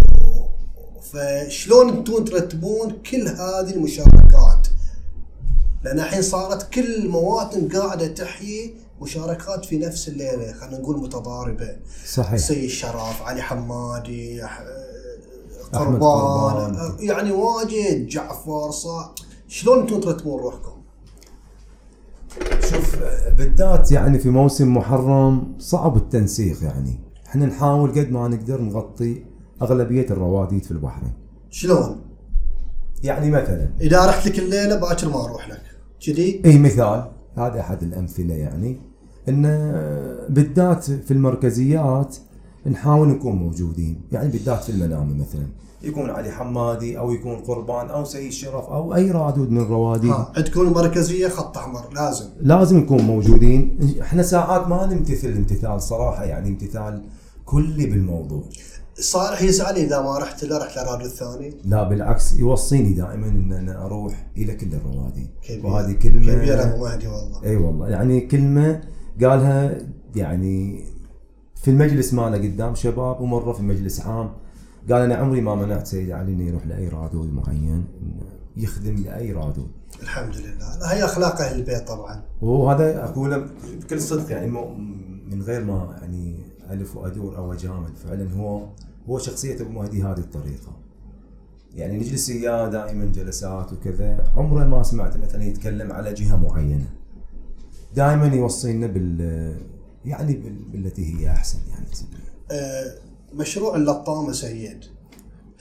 [1.12, 4.68] فشلون أنتم ترتبون كل هذه المشاركات
[5.84, 12.36] لأن الحين صارت كل المواطن قاعدة تحيي مشاركات في نفس الليلة خلينا نقول متضاربة صحيح
[12.36, 14.42] سيد شرف علي حمادي
[15.74, 16.96] قربان.
[17.00, 19.16] يعني واجد جعفر صا
[19.48, 20.82] شلون أنتم ترتبون روحكم؟
[22.70, 22.96] شوف
[23.38, 29.26] بالذات يعني في موسم محرم صعب التنسيق يعني إحنا نحاول قد ما نقدر نغطي
[29.62, 31.14] أغلبية الرواديد في البحرين.
[31.50, 32.02] شلون؟
[33.04, 35.62] يعني مثلا إذا رحت لك الليلة باكر ما أروح لك.
[36.06, 37.12] كذي؟ اي مثال.
[37.38, 38.78] هذا أحد الأمثلة يعني.
[39.30, 39.42] إن
[40.30, 42.18] بالذات في المركزيات
[42.66, 44.02] نحاول نكون موجودين.
[44.12, 45.48] يعني بالذات في المنامه مثلا.
[45.84, 50.12] يكون علي حمادي أو يكون قربان أو سيد شرف أو أي رادود من الرواديد.
[50.12, 52.26] ها عندكم المركزيه خط أحمر لازم.
[52.42, 53.78] لازم نكون موجودين.
[54.02, 57.04] إحنا ساعات ما نمتثل امتثال صراحة يعني امتثال
[57.46, 58.44] كلي بالموضوع.
[59.00, 63.86] صالح يزعل إذا ما رحت له رحت للراديو الثاني؟ لا بالعكس يوصيني دائما ان أنا
[63.86, 65.30] أروح إلى كل الروادي.
[65.64, 67.44] وهذه كلمة كبير أبو مهدي والله.
[67.44, 67.90] إي والله.
[67.90, 68.82] يعني كلمة
[69.22, 69.78] قالها
[70.16, 70.86] يعني
[71.56, 74.32] في المجلس ماله قدام شباب ومرة في مجلس عام.
[74.92, 77.86] قال أنا عمري ما منعت سيد علي انه يروح لأي رادود معين
[78.58, 80.94] يخدم لأي رادود الحمد لله.
[80.94, 82.24] هي أخلاق أهل البيت طبعا.
[82.42, 83.48] وهذا أقوله
[83.82, 84.52] بكل صدق يعني
[85.32, 88.68] من غير ما يعني الف وادور أو اجامل فعلا هو
[89.10, 90.78] هو شخصية أبو مهدي هذه الطريقة.
[91.76, 94.32] يعني نجلس وياه دائما جلسات وكذا.
[94.36, 96.86] عمره ما سمعت مثلا يتكلم على جهة معينة.
[97.96, 99.20] دائما يوصينا بال
[100.06, 101.86] يعني بال- بالتي هي أحسن يعني.
[102.52, 102.96] آه،
[103.34, 104.86] مشروع اللطامة سيد.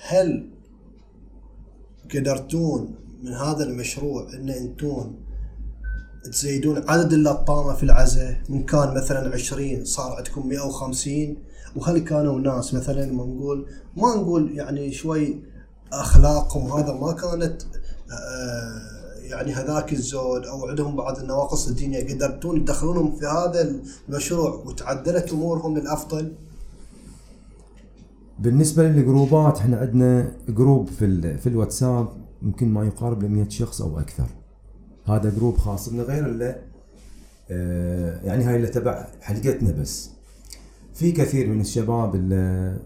[0.08, 0.48] هل
[2.14, 5.14] قدرتون من هذا المشروع إن أنتم
[6.24, 11.36] تزيدون عدد اللطامه في العزة من كان مثلا 20 صار عندكم 150
[11.76, 15.40] وهل كانوا ناس مثلا ما نقول ما نقول يعني شوي
[15.92, 17.62] أخلاقهم هذا ما كانت
[18.12, 22.14] آه، يعني هذاك الزود أو عندهم بعض النواقص الدينية.
[22.14, 26.32] قدرتون تدخلونهم في هذا المشروع وتعدلت أمورهم للأفضل؟
[28.38, 32.08] بالنسبة للجروبات إحنا عندنا group في ال- في الواتساب
[32.42, 34.26] يمكن ما يقارب ل 100 شخص أو أكثر.
[35.06, 35.88] هذا group خاص.
[35.88, 36.56] لنا غير اللي
[37.50, 40.10] آه، يعني هاي اللي تبع حلقتنا بس.
[40.94, 42.76] في كثير من الشباب اللي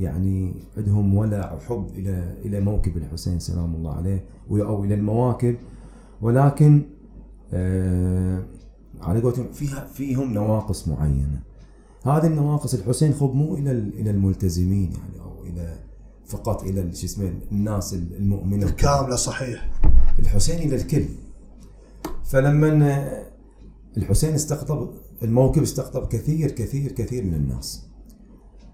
[0.00, 5.56] يعني عندهم ولع وحب إلى إلى موكب الحسين سلام الله عليه أو إلى المواكب.
[6.22, 6.82] ولكن
[7.52, 8.42] آه
[9.00, 11.40] على قولتهم فيها فيهم نواقص معينة.
[12.04, 15.76] هذه النواقص الحسين خب مو إلى إلى الملتزمين يعني أو إلى
[16.26, 18.66] فقط إلى شو اسمه الناس المؤمنة.
[18.66, 19.70] الكاملة صحيح.
[20.18, 21.04] الحسين إلى الكل.
[22.24, 23.08] فلما
[23.96, 24.90] الحسين استقطب
[25.22, 27.86] الموكب استقطب كثير كثير كثير من الناس.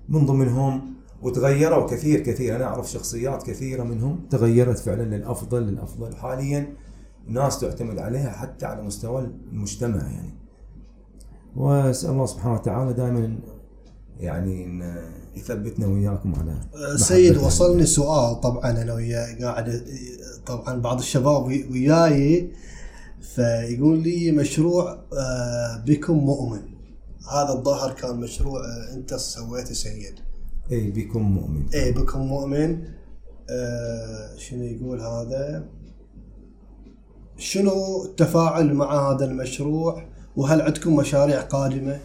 [0.09, 2.57] من ضمنهم وتغيروا كثير كثير.
[2.57, 4.21] أنا أعرف شخصيات كثيرة منهم.
[4.31, 6.17] تغيرت فعلا للأفضل للأفضل.
[6.17, 6.75] حاليا
[7.27, 10.35] ناس تعتمد عليها حتى على مستوى المجتمع يعني.
[11.57, 13.39] وأسأل الله سبحانه وتعالى دائما
[14.19, 14.85] يعني
[15.37, 16.61] يثبتنا وياكم على
[16.97, 19.85] سيد وصلني سؤال طبعا أنا وياه قاعد
[20.47, 22.51] طبعا بعض الشباب وياي
[23.21, 26.61] فيقول لي مشروع آه، بكم مؤمن.
[27.33, 30.15] هذا الظاهر كان مشروع آه، انت سويته سيد.
[30.73, 31.69] اي بكم مؤمن.
[31.75, 32.85] اي بكم مؤمن.
[33.51, 35.69] آه شنو يقول هذا؟
[37.37, 40.05] شنو التفاعل مع هذا المشروع؟
[40.37, 41.99] وهل عندكم مشاريع قادمة؟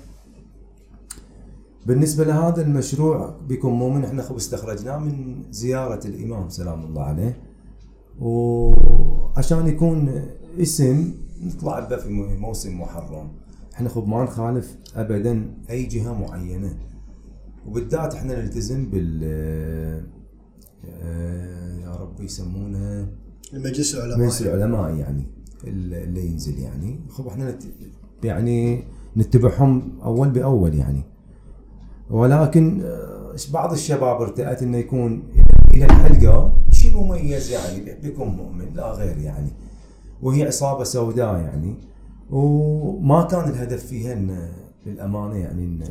[1.86, 7.38] بالنسبة لهذا المشروع بكم مؤمن إحنا استخرجناه من زيارة الإمام سلام الله عليه.
[8.20, 10.26] وعشان يكون
[10.60, 11.14] اسم
[11.44, 13.28] نطلع به في موسم محرم.
[13.74, 16.78] إحنا خب ما نخالف ابدا أي جهة معينة.
[17.68, 19.24] وبالذات إحنا نلتزم بال
[20.86, 23.08] آه، يا رب يسمونها
[23.54, 24.20] المجلس العلماء.
[24.20, 25.24] مجلس العلماء يعني
[25.64, 27.00] اللي ينزل يعني.
[27.10, 27.64] خب إحنا نت...
[28.24, 28.84] يعني
[29.18, 31.04] نتبعهم أول بأول يعني.
[32.10, 35.24] ولكن آه، بعض الشباب ارتأت إنه يكون
[35.74, 39.52] إلى الحلقة شيء مميز يعني بيكون مؤمن لا غير يعني.
[40.22, 41.76] وهي عصابه سوداء يعني.
[42.32, 44.50] وما كان الهدف فيها ان
[44.86, 45.84] للأمانة يعني إن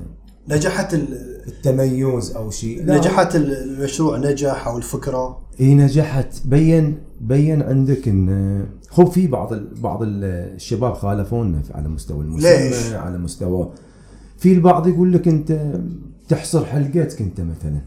[0.49, 2.87] نجحت التميز أو شيء.
[2.87, 6.47] نجحت المشروع نجح أو الفكرة؟ إي نجحت.
[6.47, 13.71] بين بين عندك إن خب في بعض بعض الشباب خالفونا على مستوى المسمى على مستوى
[14.39, 15.81] في البعض يقول لك أنت
[16.29, 17.81] تحصر حلقتك أنت مثلا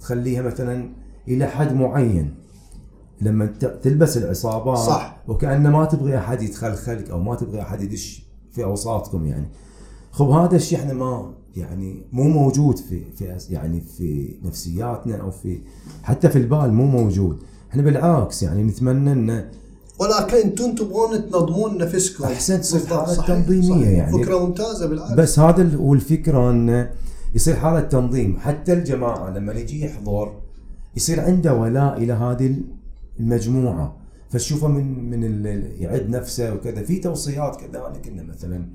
[0.00, 0.88] تخليها مثلا
[1.28, 2.34] إلى حد معين.
[3.20, 3.46] لما
[3.82, 5.22] تلبس العصابات صح.
[5.28, 9.48] وكأنه ما تبغي أحد يتخلخلك أو ما تبغي أحد يدش في أوساطكم يعني.
[10.10, 15.60] خب هذا الشيء إحنا ما يعني مو موجود في في يعني في نفسياتنا أو في
[16.02, 17.42] حتى في البال مو موجود.
[17.70, 19.50] إحنا بالعكس يعني نتمنى انه
[20.00, 22.24] ولكن أنتم تبغون تنظمون نفسكم.
[22.24, 23.86] احسنت تصير حالة تنظيمية.
[23.86, 24.12] يعني.
[24.12, 25.12] فكرة ممتازة بالعكس.
[25.12, 26.90] بس هذا هو الفكرة انه
[27.34, 28.36] يصير حالة تنظيم.
[28.36, 30.32] حتى الجماعة لما يجي يحضر
[30.96, 32.54] يصير عنده ولاء إلى هذه
[33.20, 33.96] المجموعة.
[34.30, 35.42] فتشوفه من من
[35.78, 36.82] يعد نفسه وكذا.
[36.82, 38.68] في توصيات كذلك انه مثلا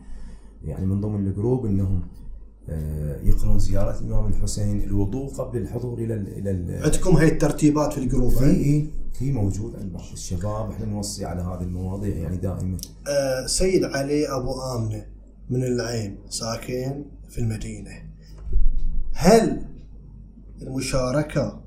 [0.64, 2.02] يعني من ضمن ال group إنهم
[2.70, 8.05] آه، يقرون زيارة الامام الحسين الوضوء قبل الحضور إلى إلى عندكم هي الترتيبات في ال
[8.05, 10.72] group في اي في موجود عند بعض الشباب.
[10.72, 12.78] إحنا نوصي على هذه المواضيع يعني دائما.
[13.08, 15.06] آه سيد علي أبو آمنة
[15.50, 17.92] من العين ساكن في المدينة.
[19.14, 19.66] هل
[20.62, 21.64] المشاركة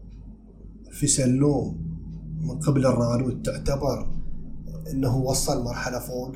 [0.91, 1.86] في سلوم
[2.47, 4.09] من قبل الرانوت تعتبر
[4.91, 6.33] إنه وصل مرحلة فوق.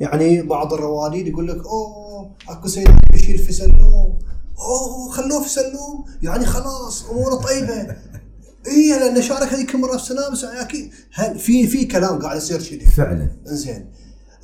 [0.00, 4.18] يعني بعض الرواديد يقول لك أوه أكو سيد يشيل في سلوم.
[4.58, 6.04] أوه خلوه في سلوم.
[6.22, 7.96] يعني خلاص أموره طيبة.
[8.68, 12.58] اي لأن شارك هذيك مره في سنه بس أكيد هل في في كلام قاعد يصير
[12.58, 13.28] كذي فعلا.
[13.44, 13.90] زين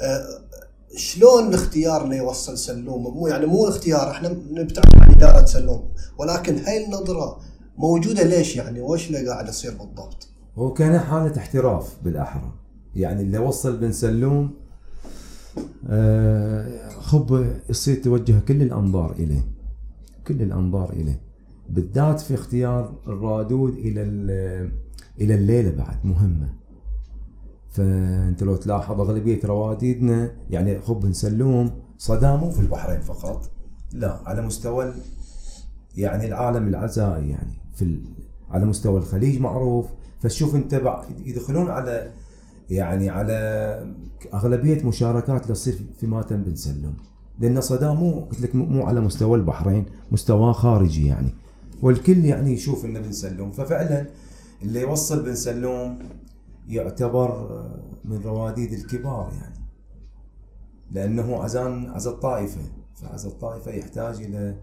[0.01, 0.49] أه
[0.97, 5.89] شلون الاختيار انه يوصل سلوم؟ مو يعني مو الاختيار إحنا نبتعد عن إدارة سلوم.
[6.19, 7.41] ولكن هاي النظرة
[7.79, 12.53] موجودة ليش يعني؟ وش اللي قاعد يصير بالضبط؟ هو كان حالة احتراف بالأحرى.
[12.95, 14.51] يعني اللي وصل بن سلوم
[15.89, 19.45] آه خب يصير توجه كل الأنظار إليه.
[20.27, 21.21] كل الأنظار إليه.
[21.69, 24.03] بالذات في اختيار الرادود إلى
[25.21, 26.55] إلى الليلة بعد مهمة.
[27.71, 33.51] فأنت لو تلاحظ أغلبية رواديدنا يعني خب بن سلوم صدامه في البحرين فقط.
[33.93, 34.93] لا على مستوى
[35.97, 37.59] يعني العالم العزائي يعني.
[37.79, 38.01] في
[38.51, 39.87] على مستوى الخليج معروف.
[40.21, 42.13] فتشوف انت يدخلون على
[42.71, 43.35] يعني على
[44.35, 46.95] أغلبية مشاركات اللي تصير في ماتم بن سلم.
[47.39, 51.35] لأن صدام مو قلت لك مو على مستوى البحرين مستوى خارجي يعني.
[51.83, 54.07] والكل يعني يشوف إنه بن سلوم ففعلا
[54.63, 55.99] اللي يوصل بن سلوم
[56.69, 57.63] يعتبر
[58.05, 59.59] من رواديد الكبار يعني.
[60.93, 62.61] لأنه عزان عزا الطائفة.
[62.95, 64.57] فعزا الطائفة يحتاج إلى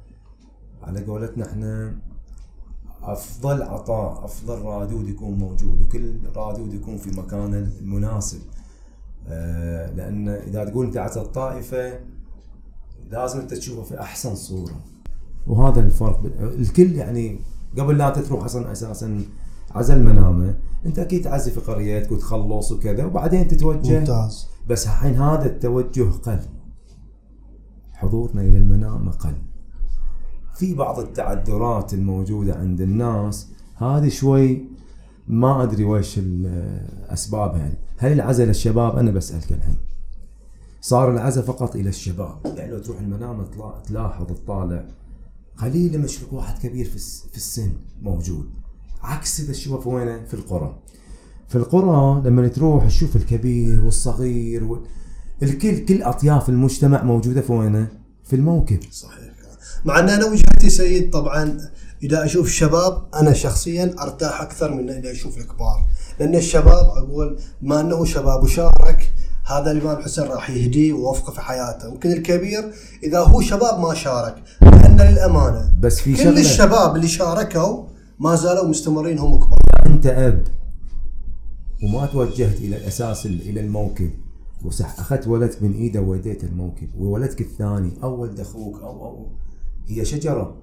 [0.83, 1.97] على قولتنا إحنا
[3.13, 8.39] أفضل عطاء أفضل رادود يكون موجود وكل رادود يكون في مكانه المناسب.
[9.27, 11.99] آه، لأن إذا تقول انت عزل الطائفة
[13.11, 14.75] لازم أنت تشوفه في أحسن صورة.
[15.47, 16.21] وهذا الفرق.
[16.41, 17.39] الكل يعني
[17.77, 19.21] قبل لا تروح أصلا أساسا
[19.71, 23.99] عزل منامه أنت أكيد تعزي في قريتك وتخلص وكذا وبعدين تتوجه.
[23.99, 24.47] ممتاز.
[24.69, 26.39] بس الحين هذا التوجه قل.
[27.93, 29.35] حضورنا إلى المنام قل.
[30.55, 34.65] في بعض التعذرات الموجودة عند الناس هذه شوي
[35.27, 36.19] ما أدري وش
[37.09, 37.77] اسبابها يعني.
[37.97, 39.75] هل العزل الشباب؟ أنا بسألك الحين.
[40.81, 42.37] صار العزل فقط إلى الشباب.
[42.45, 44.85] يعني لو تروح المنام تلا- تلاحظ تطالع
[45.57, 48.49] قليل لما تشوف واحد كبير في الس- في السن موجود.
[49.01, 50.77] عكس إذا تشوفه في وينه؟ في القرى.
[51.47, 54.81] في القرى لما تروح تشوف الكبير والصغير وال...
[55.43, 57.87] الكل كل أطياف المجتمع موجودة في وينه؟
[58.23, 58.79] في الموكب.
[58.91, 59.34] صحيح.
[59.85, 61.57] مع أن أنا وجهتي سيد طبعا
[62.03, 65.85] إذا أشوف الشباب أنا شخصيا أرتاح أكثر من إذا أشوف الكبار.
[66.19, 69.13] لأن الشباب أقول ما أنه شباب وشارك
[69.45, 71.89] هذا الامام الحسين راح يهديه ويوفقه في حياته.
[71.91, 72.71] ممكن الكبير
[73.03, 77.83] إذا هو شباب ما شارك لأن للأمانة بس في كل الشباب اللي شاركوا
[78.19, 79.57] ما زالوا مستمرين هم كبار.
[79.85, 80.47] أنت أب
[81.83, 84.09] وما توجهت إلى الأساس ال- إلى الموكب
[84.65, 89.27] وصح أخذت ولدك من إيده ووديت الموكب وولدك الثاني أو ولد أخوك أو أو
[89.87, 90.55] هي شجرة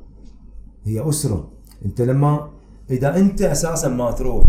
[0.85, 1.51] هي أسرة
[1.85, 2.51] أنت لما
[2.91, 4.47] إذا أنت أساسا ما تروح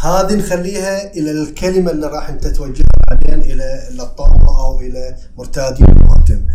[0.00, 6.46] هذه نخليها إلى الكلمة اللي راح أنت توجهها بعدين إلى الطامه أو إلى مرتادي الماتم.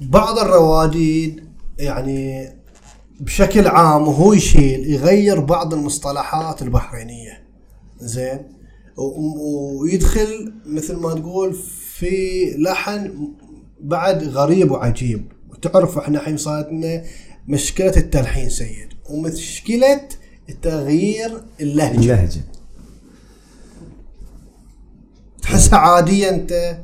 [0.00, 1.44] بعض الرواديد
[1.78, 2.48] يعني
[3.20, 7.42] بشكل عام وهو يشيل يغير بعض المصطلحات البحرينية.
[8.00, 8.40] زين؟
[8.96, 11.54] ويدخل مثل ما تقول
[11.98, 13.28] في لحن
[13.80, 15.32] بعد غريب وعجيب
[15.66, 17.04] وتعرف إحنا الحين صارت لنا
[17.48, 20.00] مشكلة التلحين سيد ومشكلة
[20.62, 22.00] تغيير اللهجة.
[22.00, 22.40] اللهجة.
[25.42, 26.78] تحسها عاديه أنت.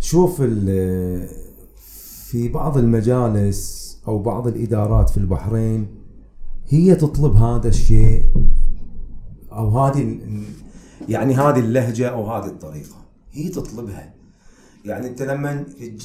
[0.00, 0.42] شوف
[2.30, 5.86] في بعض المجالس أو بعض الإدارات في البحرين
[6.68, 8.22] هي تطلب هذا الشيء
[9.52, 10.18] أو هذه
[11.08, 12.96] يعني هذه اللهجة أو هذه الطريقة.
[13.32, 14.14] هي تطلبها.
[14.84, 15.64] يعني انت لما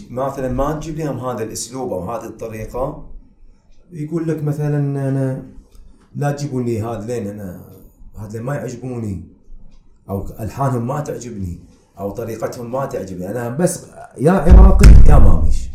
[0.10, 3.10] مثلا ما تجيب لهم هذا الأسلوب أو هذه الطريقة
[3.92, 4.78] يقول لك مثلا
[5.10, 5.44] أنا
[6.16, 7.62] لا تجيبون لي هذا لين أنا
[8.20, 9.24] هذا ما يعجبوني
[10.10, 11.60] أو ألحانهم ما تعجبني
[12.00, 13.86] أو طريقتهم ما تعجبني أنا بس
[14.18, 15.70] يا عراقي يا مامش.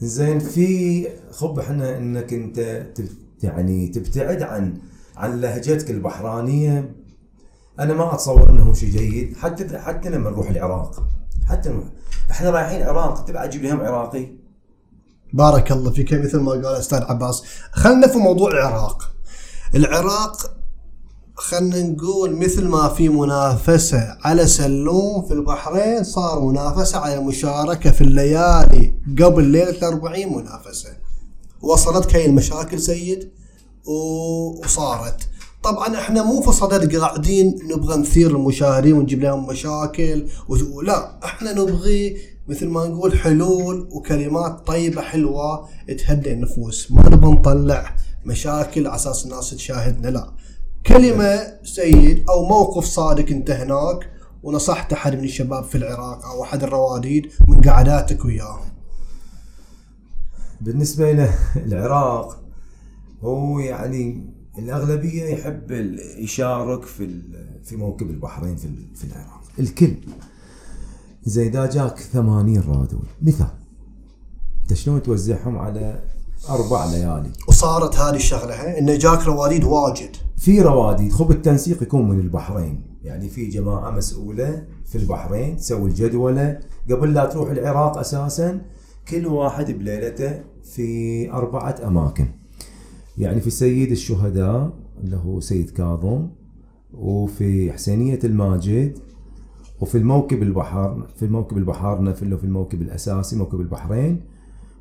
[0.00, 2.86] زين في خب إحنا إنك أنت
[3.42, 4.78] يعني تبتعد عن
[5.16, 6.94] عن لهجتك البحرانية.
[7.80, 11.06] أنا ما أتصور إنه شيء جيد حتى حتى لما نروح العراق
[11.46, 11.84] حتى نروح
[12.30, 14.26] إحنا رايحين العراق تبع تجيب لهم عراقي؟
[15.32, 16.12] بارك الله فيك.
[16.12, 19.12] مثل ما قال أستاذ عباس خلنا في موضوع العراق.
[19.74, 20.50] العراق
[21.34, 28.00] خلنا نقول مثل ما في منافسة على سلوم في البحرين صار منافسة على المشاركة في
[28.00, 30.88] الليالي قبل ليلة الأربعين منافسة.
[31.60, 33.32] وصلت هاي المشاكل سيد
[34.64, 35.28] وصارت.
[35.64, 40.26] طبعا إحنا مو في صدد قاعدين نبغى نثير المشاهدين ونجيب لهم مشاكل
[40.82, 42.16] لا إحنا نبغي
[42.48, 46.92] مثل ما نقول حلول وكلمات طيبة حلوة تهدئ النفوس.
[46.92, 50.32] ما نبغى نطلع مشاكل على أساس الناس تشاهدنا لا.
[50.86, 54.10] كلمة سيد أو موقف صادق أنت هناك
[54.42, 58.64] ونصحت احد من الشباب في العراق أو أحد الرواديد من قعداتك وياهم
[60.60, 62.40] بالنسبة له العراق
[63.22, 65.70] هو يعني الأغلبية يحب
[66.18, 67.20] يشارك في
[67.64, 69.42] في موكب البحرين في في العراق.
[69.58, 69.94] الكل.
[71.24, 73.46] زي إذا جاك 80 رادول مثال.
[74.62, 76.00] أنت شلون توزعهم على
[76.48, 80.10] أربع ليالي؟ وصارت هذه الشغلة إنه جاك رواديد واجد.
[80.36, 81.12] في رواديد.
[81.12, 82.82] خب التنسيق يكون من البحرين.
[83.04, 86.60] يعني في جماعة مسؤولة في البحرين تسوي الجدولة.
[86.90, 88.60] قبل لا تروح العراق أساسا
[89.08, 92.43] كل واحد بليلته في أربعة أماكن.
[93.18, 94.70] يعني في سيد الشهداء
[95.04, 96.26] اللي هو سيد كاظم
[96.94, 98.98] وفي حسينية الماجد
[99.80, 104.20] وفي الموكب البحر في الموكب البحارنا في اللي في الموكب الأساسي موكب البحرين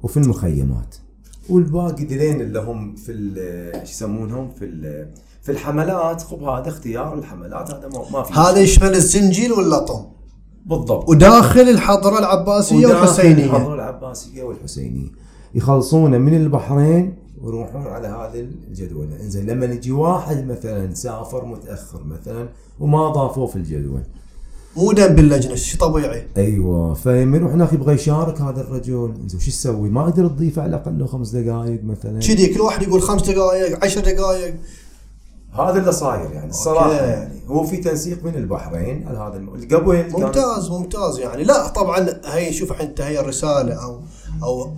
[0.04, 0.96] وفي المخيمات.
[1.50, 5.10] والباقي دلين اللي هم في ال- شو يسمونهم؟ في ال-
[5.42, 6.22] في الحملات.
[6.22, 8.34] خب هذا اختيار الحملات هذا ما ما في.
[8.34, 10.06] هذا يشمل الزنجيل واللطم
[10.66, 11.10] بالضبط.
[11.10, 13.46] وداخل الحضره العباسية وداخل والحسينية.
[13.46, 15.08] الحضارة العباسية والحسينية.
[15.56, 17.14] يخلصونه من البحرين
[17.44, 23.56] ويروحون على هذه الجدولة إنزين لما يجي واحد مثلا سافر متأخر مثلا وما ضافوه في
[23.56, 24.04] الجدول.
[24.78, 26.28] مو دم باللجنة شيء طبيعي.
[26.38, 29.14] أيوه فلما يروح هناك يبغى يشارك هذا الرجل.
[29.24, 32.20] إنزين وش تسوي؟ ما أقدر تضيف على الأقل له خمس دقائق مثلا.
[32.20, 34.56] كذي كل واحد يقول خمس دقائق عشر دقائق
[35.54, 36.94] هذا اللي صاير يعني الصراحة.
[36.94, 39.78] يعني هو في تنسيق من البحرين على هذا.
[39.78, 41.44] قبل ممتاز ممتاز يعني.
[41.44, 44.00] لا طبعا هي شوف أنت هي الرسالة أو
[44.44, 44.74] أو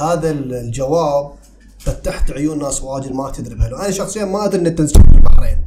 [0.00, 1.30] هذا الجواب
[1.86, 3.76] فتحت عيون ناس واجد ما تدري بهالو.
[3.76, 5.58] أنا شخصيا ما أدري إن التنسيق البحرين.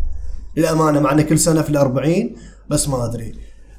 [0.58, 2.36] للأمانة مع إن كل سنة في الأربعين
[2.70, 3.34] بس ما أدري.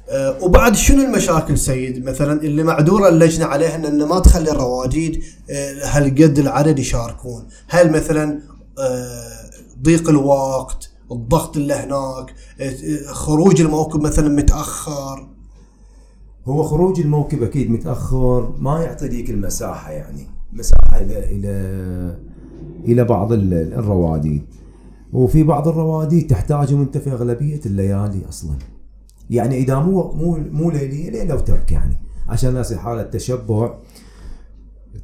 [0.09, 5.85] أه وبعد شنو المشاكل سيد؟ مثلا اللي معذورة اللجنة عليها ان ما تخلي الرواديد أه
[5.85, 7.47] هالقد العدد يشاركون.
[7.67, 8.41] هل مثلا
[8.79, 15.29] أه ضيق الوقت الضغط اللي هناك أه خروج الموكب مثلا متأخر؟
[16.45, 20.27] هو خروج الموكب أكيد متأخر ما يعطي ذيك المساحة يعني.
[20.53, 22.30] مساحة إلى إلى
[22.85, 24.41] إلى بعض ال- الرواديد.
[25.13, 28.55] وفي بعض الرواديد تحتاجهم انت في اغلبيه الليالي أصلا.
[29.29, 33.73] يعني إذا مو مو مو ليلية ليلة وترك يعني عشان الناس حالة تشبع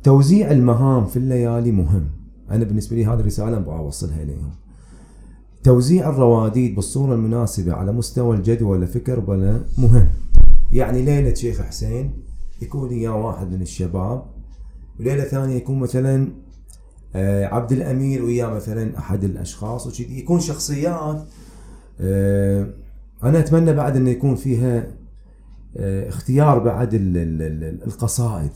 [0.04, 2.06] توزيع المهام في الليالي مهم.
[2.52, 4.52] أنا بالنسبة لي هذه الرسالة أبغى أوصلها اليهم
[5.64, 10.08] توزيع الرواديد بالصورة المناسبة على مستوى الجدول لفكر بلا مهم.
[10.72, 12.12] يعني ليلة شيخ حسين
[12.62, 14.24] يكون وياه واحد من الشباب
[15.00, 16.28] وليلة ثانية يكون مثلا
[17.46, 20.20] عبد الأمير وياه مثلا أحد الأشخاص وكذي.
[20.20, 21.24] يكون شخصيات
[22.02, 22.68] آه،
[23.24, 24.88] أنا أتمنى بعد إنه يكون فيها
[25.78, 28.50] آه، اختيار بعد ال- ال- ال- القصائد.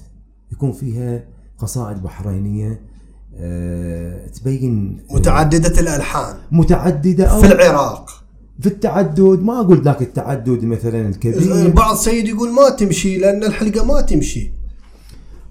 [0.52, 1.24] يكون فيها
[1.60, 2.82] قصائد بحرينية
[3.38, 6.36] آه، تبين متعددة الألحان.
[6.52, 8.24] متعددة أو في العراق.
[8.60, 11.56] في التعدد ما أقول ذاك التعدد مثلا الكبير.
[11.66, 14.52] البعض سيد يقول ما تمشي لأن الحلقة ما تمشي.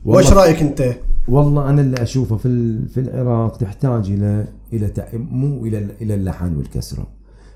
[0.05, 0.95] وش رأيك أنت؟
[1.29, 4.93] والله أنا اللي أشوفه في في العراق تحتاج إلى إلى
[5.31, 7.07] مو إلى إلى اللحن والكسرة.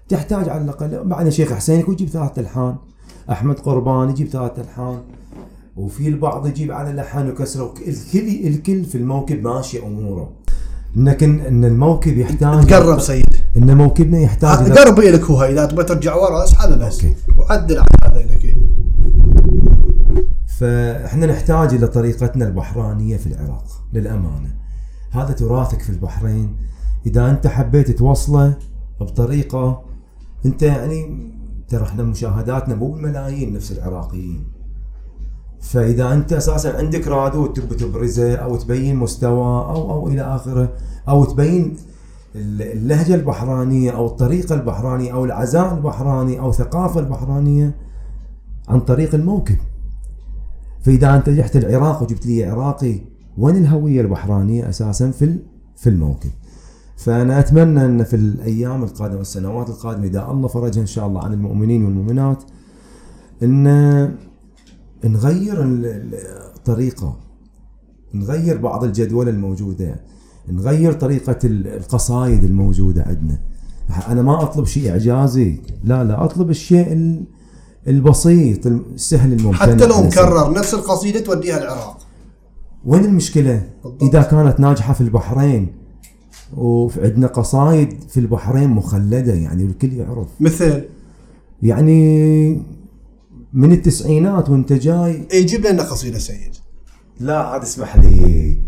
[0.08, 2.76] تحتاج على الأقل بعد شيخ حسين يكون يجيب ثلاث ألحان
[3.30, 4.98] أحمد قربان يجيب ثلاث ألحان
[5.76, 10.32] وفي البعض يجيب على لحن وكسرة وك- الكل الكل في الموكب ماشي أموره.
[10.96, 13.24] لكن إن الموكب يحتاج قرب سيد.
[13.56, 17.02] إن موكبنا يحتاج إلى- قرب لك هو إذا تبغى ترجع ورا اسحب بس.
[17.38, 18.53] وعدل على هذا لك
[20.64, 24.54] فإحنا نحتاج إلى طريقتنا البحرانية في العراق للأمانة.
[25.10, 26.56] هذا تراثك في البحرين.
[27.06, 28.54] إذا أنت حبيت توصله
[29.00, 29.82] بطريقة
[30.46, 31.30] أنت يعني
[31.68, 34.44] ترى إحنا مشاهداتنا مو بالملايين نفس العراقيين.
[35.60, 40.72] فإذا أنت أساسا عندك رادود تبي تبرزه أو تبين مستوى أو أو إلى آخره
[41.08, 41.76] أو تبين
[42.36, 47.76] اللهجة البحرانية أو الطريقة البحرانية أو العزاء البحراني أو الثقافه البحرانية
[48.68, 49.56] عن طريق الموكب.
[50.84, 53.00] فإذا انت رحت العراق وجبت لي عراقي
[53.38, 55.38] وين الهوية البحرانية أساسا في
[55.76, 56.30] في الموكب.
[56.96, 61.32] فأنا أتمنى أن في الأيام القادمة والسنوات القادمة إذا الله فرجها إن شاء الله عن
[61.32, 62.42] المؤمنين والمؤمنات
[63.42, 63.64] أن
[65.04, 66.14] نغير ال- ال-
[66.56, 67.16] الطريقة
[68.14, 69.94] نغير بعض الجدول الموجودة
[70.52, 73.38] نغير طريقة ال- القصايد الموجودة عندنا.
[74.08, 77.24] أنا ما أطلب شيء إعجازي لا لا أطلب الشيء ال-
[77.88, 81.98] البسيط السهل الممتنع حتى لو مكرر نفس القصيدة توديها العراق.
[82.84, 84.02] وين المشكلة؟ بالضبط.
[84.02, 85.72] إذا كانت ناجحة في البحرين
[86.56, 90.28] وعندنا قصايد في البحرين مخلدة يعني الكل يعرف.
[90.40, 90.84] مثل؟
[91.62, 92.62] يعني
[93.52, 95.28] من التسعينات وانت جاي.
[95.32, 96.54] يجيب لنا قصيدة سيد.
[97.20, 98.58] لا عاد اسمح لي.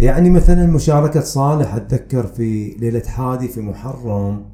[0.00, 4.44] يعني مثلا مشاركة صالح أتذكر في ليلة حادي في محرم.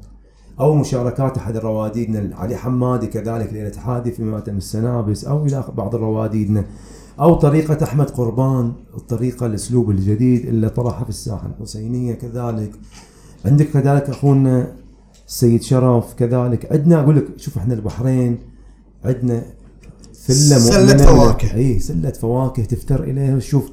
[0.61, 5.95] أو مشاركات أحد الرواديدنا علي حمادي كذلك ليلة حادي في ماتم السنابس أو إلى بعض
[5.95, 6.65] الرواديدنا.
[7.19, 12.71] أو طريقة أحمد قربان الطريقة الأسلوب الجديد اللي طرحه في الساحة الحسينية كذلك.
[13.45, 14.73] عندك كذلك أخونا
[15.27, 16.71] السيد شرف كذلك.
[16.71, 18.37] عندنا أقول لك شوف إحنا البحرين
[19.05, 19.43] عندنا
[20.13, 21.55] سلة من- فواكه.
[21.55, 23.39] إي سلة فواكه تفتر إليها.
[23.39, 23.69] شوف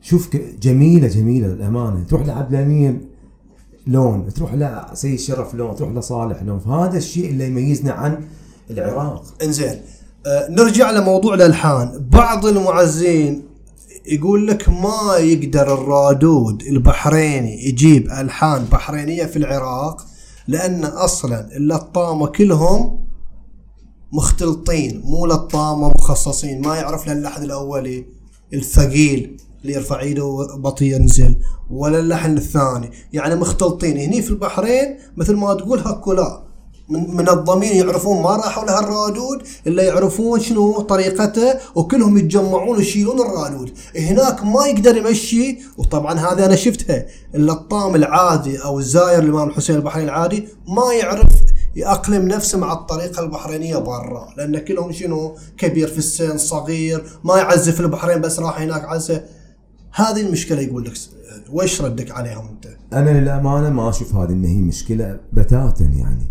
[0.00, 2.04] شوف جميلة جميلة للأمانة.
[2.04, 3.00] تروح لعبد الامير
[3.86, 6.58] لون تروح لسيد شرف لون تروح لصالح لون.
[6.58, 8.24] فهذا الشيء اللي يميزنا عن
[8.70, 9.24] العراق.
[9.42, 9.80] إنزين.
[10.26, 13.42] آه نرجع لموضوع الالحان بعض المعزين
[14.06, 20.06] يقول لك ما يقدر الرادود البحريني يجيب ألحان بحرينية في العراق
[20.48, 23.04] لأن أصلا اللطامه كلهم
[24.12, 26.60] مختلطين مو لطامه مخصصين.
[26.60, 28.04] ما يعرف لا اللحن الأولي
[28.54, 29.36] الثقيل.
[29.62, 31.36] اللي يرفع ايده بطيء ينزل.
[31.70, 32.90] ولا اللحن الثاني.
[33.12, 33.96] يعني مختلطين.
[33.96, 36.42] هني في البحرين مثل ما تقول هكولا.
[36.88, 43.70] من منظمين يعرفون ما راحوا لها الرادود إلا يعرفون شنو طريقته وكلهم يتجمعون ويشيلون الرادود.
[43.96, 47.06] هناك ما يقدر يمشي وطبعا هذه أنا شفتها.
[47.34, 51.28] اللطام العادي أو الزاير الإمام الحسين البحريني العادي ما يعرف
[51.76, 54.28] يأقلم نفسه مع الطريقة البحرينية برا.
[54.36, 59.22] لأن كلهم شنو؟ كبير في السن صغير ما يعزف البحرين بس راح هناك عزة
[59.94, 60.92] هذه المشكلة يقول لك
[61.50, 66.24] وإيش ردك عليهم أنت؟ أنا للأمانة ما أشوف هذه إن هي مشكلة بتاتا يعني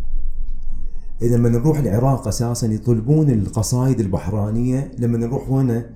[1.21, 5.89] إذا لما نروح العراق أساسا يطلبون القصائد البحرانية لما نروح هنا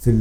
[0.00, 0.12] في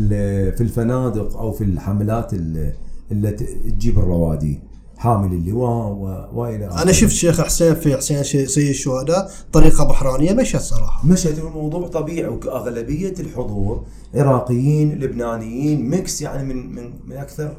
[0.52, 2.74] في الفنادق أو في الحملات ال-
[3.12, 4.60] اللي تجيب الروادي
[4.98, 6.66] حامل اللواء و- وإلى.
[6.84, 11.08] أنا شفت شيخ حسين في حسين سيد الشهداء طريقة بحرانية مشت صراحة.
[11.08, 13.84] مشهد الموضوع طبيعي وأغلبية الحضور
[14.16, 17.58] عراقيين لبنانيين ميكس يعني من من من أكثر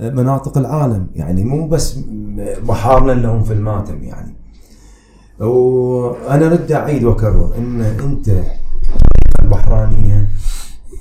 [0.00, 1.06] مناطق العالم.
[1.14, 1.98] يعني مو بس
[2.62, 4.34] محارنا لهم في الماتم يعني.
[5.40, 8.30] وأنا ارد أعيد وأكرر إن أنت
[9.42, 10.28] البحرانيه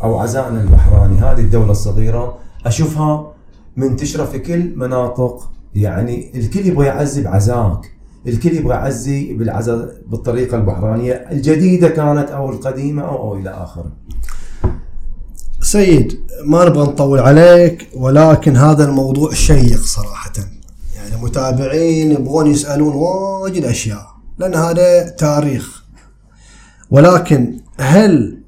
[0.04, 3.34] أو عزائنا البحراني هذه الدولة الصغيرة أشوفها
[3.78, 7.92] منتشرة في كل مناطق يعني الكل يبغى يعزي بعزاك
[8.28, 13.92] الكل يبغى يعزي بالعزاء بالطريقة البحرانية الجديدة كانت أو القديمة أو أو إلى آخره.
[15.62, 20.34] سيد ما نبغى نطول عليك ولكن هذا الموضوع شيق صراحة.
[20.96, 24.08] يعني المتابعين يبغون يسألون واجد أشياء
[24.38, 25.84] لأن هذا تاريخ.
[26.90, 28.42] ولكن هل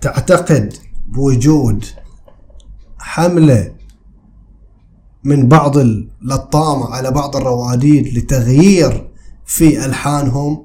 [0.00, 0.74] تعتقد
[1.08, 1.84] بوجود
[2.98, 3.72] حملة
[5.24, 9.08] من بعض اللطامة على بعض الرواديد لتغيير
[9.46, 10.64] في ألحانهم.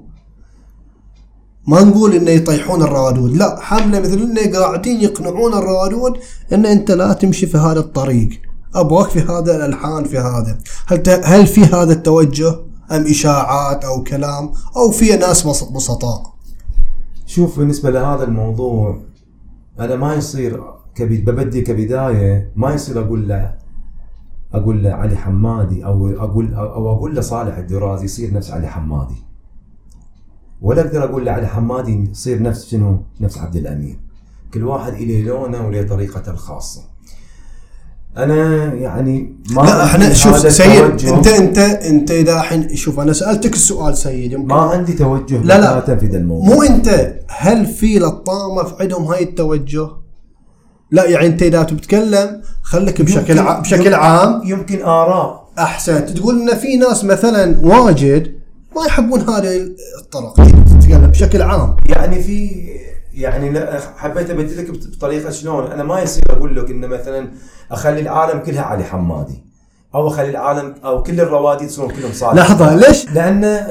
[1.66, 6.18] ما نقول إنه يطيحون الروادود لا حملة مثل إنه قاعدين يقنعون الروادود
[6.52, 8.28] إن أنت لا تمشي في هذا الطريق.
[8.74, 10.58] أبغاك في هذا الألحان في هذا.
[10.86, 11.02] هل.
[11.24, 12.50] هل في هذا التوجه؟
[12.92, 16.22] أم إشاعات أو كلام؟ أو في ناس بس- بسطاء؟
[17.26, 19.00] شوف بالنسبة لهذا الموضوع
[19.80, 20.62] أنا ما يصير
[20.94, 23.54] كبداية ما يصير أقول له
[24.54, 29.14] أقول له علي حمادي أو أقول أو أقول له صالح الدرازي يصير نفس علي حمادي
[30.62, 33.98] ولا أقدر أقول له علي حمادي يصير نفس شنو؟ نفس عبد الامير
[34.54, 36.80] كل واحد له لونه وله طريقته الخاصة
[38.16, 41.04] أنا يعني ما لا إحنا شوف سيد.
[41.08, 45.96] أنت أنت أنت دحين شوف أنا سألتك السؤال سيد يمكن ما عندي توجه لا، لا.
[45.96, 49.88] في الموضوع مو أنت هل في لطامة في عندهم هاي التوجه؟
[50.90, 53.58] لا يعني انت اذا تتكلم خليك بشكل يمكن- ع...
[53.58, 54.42] بشكل عام.
[54.44, 55.50] يمكن آراء.
[55.58, 58.34] احسنت تقول إن في ناس مثلا واجد
[58.76, 59.68] ما يحبون هذه
[60.02, 60.34] الطرق.
[60.80, 61.76] تتكلم بشكل عام.
[61.86, 62.50] يعني في
[63.14, 65.66] يعني لا حبيت ابدي لك بطريقة شلون.
[65.72, 67.28] أنا ما يصير أقول لك إن مثلا
[67.72, 69.44] أخلي العالم كلها علي حمادي
[69.94, 72.34] أو أخلي العالم أو كل الروادي يصيرون كلهم صالح.
[72.34, 73.66] لحظة ليش؟ لأن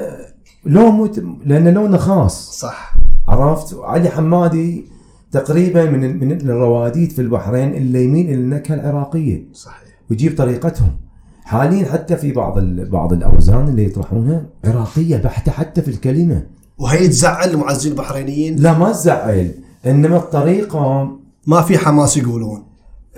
[0.65, 1.23] لون مت...
[1.45, 2.59] لأن لونه خاص.
[2.59, 2.93] صح.
[3.27, 4.85] عرفت؟ علي حمادي
[5.31, 9.43] تقريبا من من الرواديد في البحرين اللي يميل إلى النكهة العراقية.
[9.53, 9.89] صحيح.
[10.09, 10.97] ويجيب طريقتهم.
[11.43, 12.59] حاليا حتى في بعض.
[12.89, 16.47] بعض الأوزان اللي يطرحونها عراقية بحتة حتى في الكلمة.
[16.77, 19.51] وهي تزعل المعزين البحرينيين؟ لا ما تزعل.
[19.85, 21.11] إنما الطريقة
[21.47, 22.63] ما في حماس يقولون.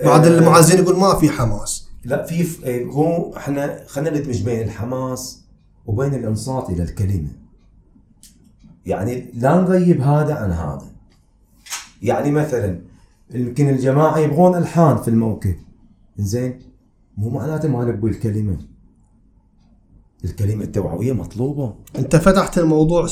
[0.04, 0.28] بعض آه.
[0.28, 1.88] المعزين يقول ما في حماس.
[2.04, 5.44] لا في إيه، هو إحنا خلينا ندمج بين الحماس
[5.86, 7.28] وبين الانصات إلى الكلمة.
[8.86, 10.91] يعني لا نغيب هذا عن هذا.
[12.02, 12.80] يعني مثلا
[13.34, 15.54] يمكن الجماعة يبغون ألحان في الموكب
[16.16, 16.58] زين
[17.16, 18.58] مو معناته ما نبي الكلمة.
[20.24, 21.74] الكلمة التوعوية مطلوبة.
[21.98, 23.08] أنت فتحت الموضوع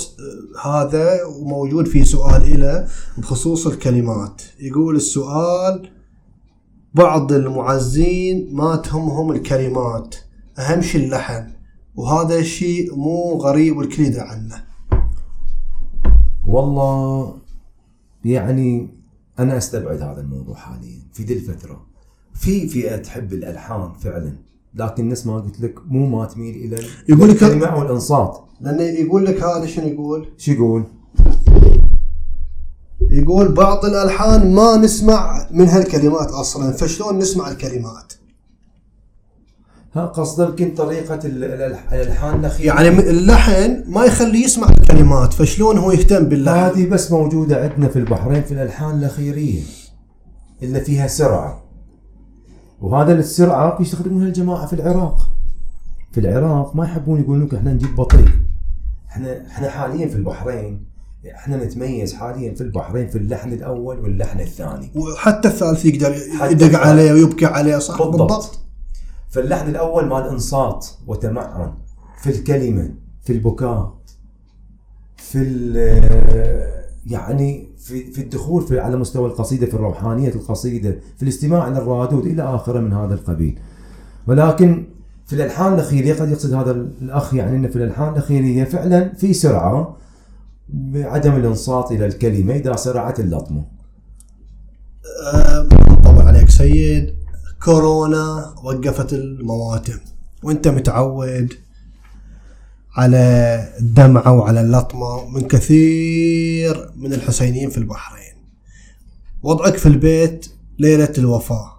[0.64, 2.88] هذا وموجود في سؤال إلى
[3.18, 4.42] بخصوص الكلمات.
[4.60, 5.90] يقول السؤال
[6.94, 10.14] بعض المعزين ما تهمهم الكلمات.
[10.58, 11.52] أهم شيء اللحن.
[11.96, 14.64] وهذا الشيء مو غريب يدري عنه.
[16.46, 17.39] والله
[18.24, 18.88] يعني
[19.38, 21.86] أنا أستبعد هذا الموضوع حاليا في ذي الفترة
[22.34, 24.32] في فئة تحب الألحان فعلا
[24.74, 28.82] لكن الناس ما قلت لك مو ما تميل إلى يقول لك- الكلمة أو الأنصات لأنه
[28.82, 30.84] يقول لك هذا شنو يقول؟ شو يقول؟
[33.10, 38.12] يقول بعض الألحان ما نسمع منها الكلمات أصلا فشلون نسمع الكلمات؟
[39.94, 41.44] ها قصده يمكن طريقة ال-
[41.76, 47.12] الألح- الألحان الاخيره يعني اللحن ما يخليه يسمع الكلمات فشلون هو يهتم باللحن؟ هذه بس
[47.12, 49.62] موجودة عندنا في البحرين في الألحان الاخيريه
[50.62, 51.62] اللي فيها سرعة.
[52.80, 55.26] وهذا السرعة يستخدمونها الجماعة في العراق.
[56.12, 58.28] في العراق ما يحبون يقولون لك إحنا نجيب بطيء.
[59.08, 60.86] إحنا إحنا حاليا في البحرين
[61.34, 64.90] إحنا نتميز حاليا في البحرين في اللحن الأول واللحن الثاني.
[64.96, 66.14] وحتى الثالث يقدر
[66.50, 66.78] يدق.
[66.78, 68.20] عليه ويبكي عليه صح؟ بالضبط.
[68.32, 68.58] بالضبط.
[69.30, 71.72] فاللحن الأول مال انصات وتمعن
[72.22, 72.90] في الكلمة
[73.22, 73.94] في البكاء
[75.16, 81.68] في ال- يعني في في الدخول في على مستوى القصيدة في الروحانية القصيدة في الاستماع
[81.68, 83.58] إلى الرادود إلى آخره من هذا القبيل.
[84.26, 84.86] ولكن
[85.26, 89.96] في الألحان الاخيريه قد يقصد هذا الأخ يعني إنه في الألحان الاخيريه فعلا في سرعة
[90.68, 93.64] بعدم الانصات إلى الكلمة إذا سرعت اللطمه.
[95.34, 97.14] آه، ما نطول عليك سيد.
[97.64, 99.98] كورونا وقفت المواتم.
[100.42, 101.52] وانت متعود
[102.96, 103.18] على
[103.80, 108.34] الدمعة وعلى اللطمة من كثير من الحسينيين في البحرين.
[109.42, 110.46] وضعك في البيت
[110.78, 111.72] ليلة الوفاة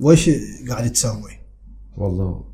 [0.00, 0.30] وش
[0.68, 1.32] قاعد تسوي؟
[1.96, 2.44] والله.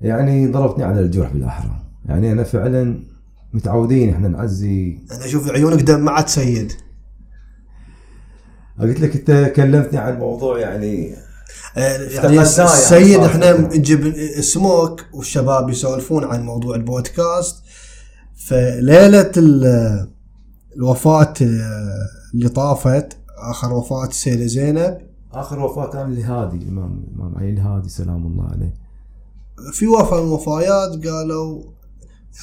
[0.00, 1.82] يعني ضربتني على الجرح بالأحرى.
[2.04, 3.04] يعني أنا فعلا
[3.52, 6.72] متعودين إحنا نعزي أنا أشوف عيونك دمعت سيد.
[8.80, 11.14] قلت لك انت كلمتني عن موضوع يعني
[11.76, 13.76] آه، يعني افتقدناه يعني إحنا.
[13.76, 17.56] نجيب سموك والشباب يسولفون عن موضوع البودكاست.
[18.46, 20.08] فليلة ال-
[20.76, 23.16] الوفاة آه، اللي طافت
[23.50, 24.98] آخر وفاة السيدة زينب.
[25.32, 28.74] آخر وفاة كان لهادي الامام الامام علي الهادي سلام الله عليه.
[29.72, 31.62] في وفاة من الوفايات قالوا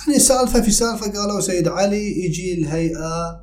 [0.08, 3.42] يعني سالفة في سالفة قالوا سيد علي يجي الهيئة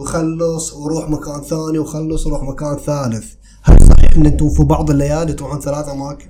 [0.00, 5.32] وخلص وروح مكان ثاني وخلص وروح مكان ثالث هل صحيح إن أنتم في بعض الليالي
[5.32, 6.26] تروحون ثلاث اماكن؟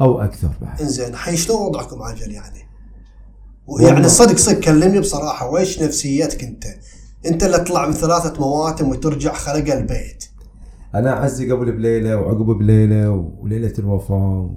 [0.00, 2.68] أو أكثر بعد إنزين الحين شلون وضعكم عجل يعني؟
[3.80, 6.64] يعني صدق صدق كلمني بصراحة ويش نفسيتك أنت؟
[7.26, 10.24] أنت اللي تطلع من ثلاثة مواتم وترجع خلق البيت.
[10.94, 14.50] أنا أعزي قبل بليلة وعقب بليلة وليلة الوفاة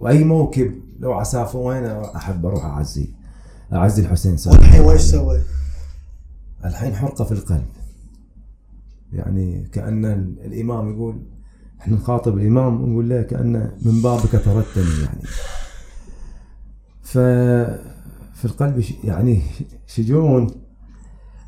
[0.00, 3.08] وأي موكب لو عسافه وين أحب أروح أعزي
[3.72, 5.40] أعزي الحسين سلام والحين ويش سوي؟
[6.64, 7.66] الحين حرقة في القلب
[9.12, 10.04] يعني كأن
[10.44, 11.22] الإمام يقول
[11.80, 15.22] إحنا نخاطب الإمام ونقول له كانه من بابك طردتني يعني.
[17.02, 17.18] ف
[18.38, 19.42] في القلب يعني
[19.86, 20.46] شجون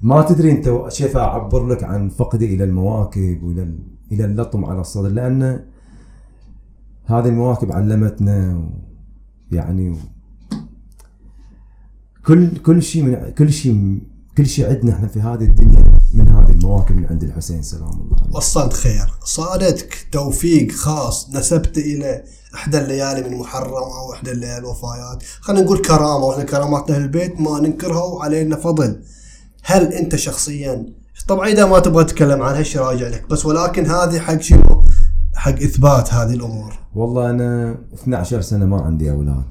[0.03, 3.79] ما تدري أنت كيف أعبر لك عن فقدي إلى المواكب وإلى ال-
[4.13, 5.61] إلى اللطم على الصدر لأن
[7.05, 8.69] هذه المواكب علمتنا
[9.53, 9.97] يعني
[12.27, 14.01] كل كل شيء من كل شيء
[14.37, 15.94] كل شيء عندنا إحنا في هذه الدنيا
[16.65, 22.79] المواكب من عند الحسين سلام الله عليه وصلت خير، صادتك توفيق خاص نسبت إلى إحدى
[22.79, 27.61] الليالي من محرم أو إحدى الليالي الوفايات، خلينا نقول كرامة وإحنا كرامات أهل البيت ما
[27.61, 29.03] ننكرها وعلينا فضل.
[29.63, 30.87] هل أنت شخصيا
[31.29, 34.83] طبعا إذا ما تبغى تتكلم عنها إيش راجع لك بس ولكن هذه حق شنو؟
[35.35, 36.79] حق إثبات هذه الأمور.
[36.95, 39.45] والله أنا 12 سنة ما عندي أولاد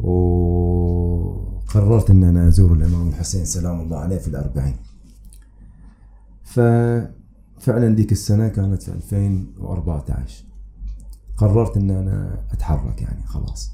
[0.00, 4.76] وقررت إن أنا أزور الإمام الحسين سلام الله عليه في الأربعين
[6.50, 10.44] ففعلا ديك السنة كانت في 2014
[11.36, 13.72] قررت إن أنا أتحرك يعني خلاص.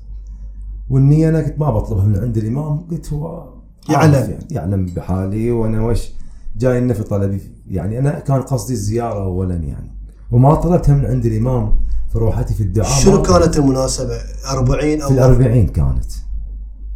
[0.91, 3.49] والنية أنا كنت ما بطلبها من عند الإمام قلت هو
[3.89, 4.15] يعلم.
[4.15, 6.13] يعني يعلم بحالي وأنا وش
[6.57, 9.91] جاي لنا في طلبي يعني أنا كان قصدي الزيارة اولا يعني.
[10.31, 11.77] وما طلبتها من عند الإمام
[12.13, 14.19] في روحتي في الدعاء شنو كانت المناسبة؟
[14.51, 16.13] 40 أو في الأربعين كانت.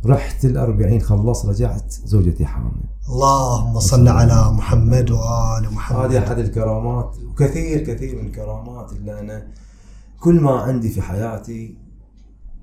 [0.06, 2.72] رحت الأربعين خلص رجعت زوجتي حامل.
[3.10, 5.98] اللهم صل على محمد وآل محمد.
[6.12, 9.46] هذه أحد الكرامات وكثير كثير من الكرامات اللي أنا
[10.20, 11.78] كل ما عندي في حياتي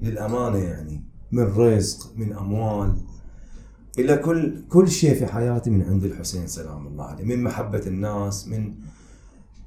[0.01, 2.93] للأمانة يعني من رزق من أموال
[3.99, 8.47] إلى كل كل شيء في حياتي من عند الحسين سلام الله عليه من محبة الناس
[8.47, 8.73] من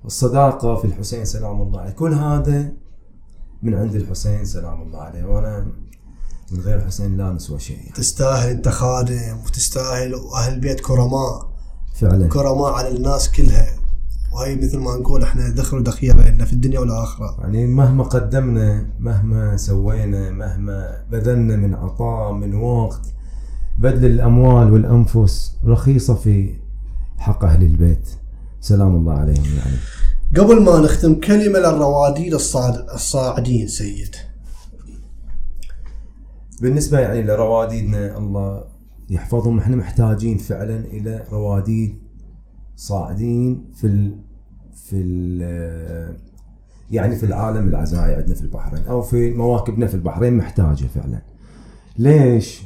[0.05, 2.73] الصداقة في الحسين سلام الله عليه كل هذا
[3.63, 5.67] من عند الحسين سلام الله عليه وأنا
[6.51, 7.93] من غير الحسين لا نسوى شيء يعني.
[7.93, 11.51] تستاهل انت خادم وتستاهل واهل البيت كرماء.
[11.95, 12.29] فعلا.
[12.29, 13.67] كرماء على الناس كلها.
[14.33, 17.37] وهي مثل ما نقول إحنا دخل ودخيل لنا في الدنيا والآخرة.
[17.41, 23.01] يعني مهما قدمنا مهما سوينا مهما بذلنا من عطاء من وقت
[23.79, 26.57] بذل الأموال والأنفس رخيصة في
[27.19, 28.09] حق أهل البيت.
[28.61, 29.77] سلام الله عليهم يعني.
[30.37, 34.17] قبل ما نختم كلمة للرواديد الصاعد الصاعدين سيد.
[36.61, 38.65] بالنسبة يعني لرواديدنا الله
[39.11, 41.99] يحفظهم إحنا محتاجين فعلا إلى رواديد
[42.77, 44.19] صاعدين في ال
[44.75, 46.21] في ال
[46.91, 51.23] يعني في العالم العزائي عندنا في البحرين أو في مواكبنا في البحرين محتاجة فعلا.
[51.99, 52.63] ليش؟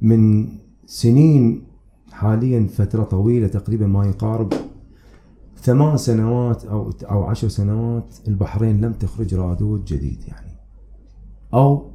[0.00, 0.48] من
[0.86, 1.66] سنين
[2.12, 4.52] حاليا فترة طويلة تقريبا ما يقارب
[5.62, 10.56] ثمان سنوات أو أو عشر سنوات البحرين لم تخرج رادود جديد يعني.
[11.54, 11.90] أو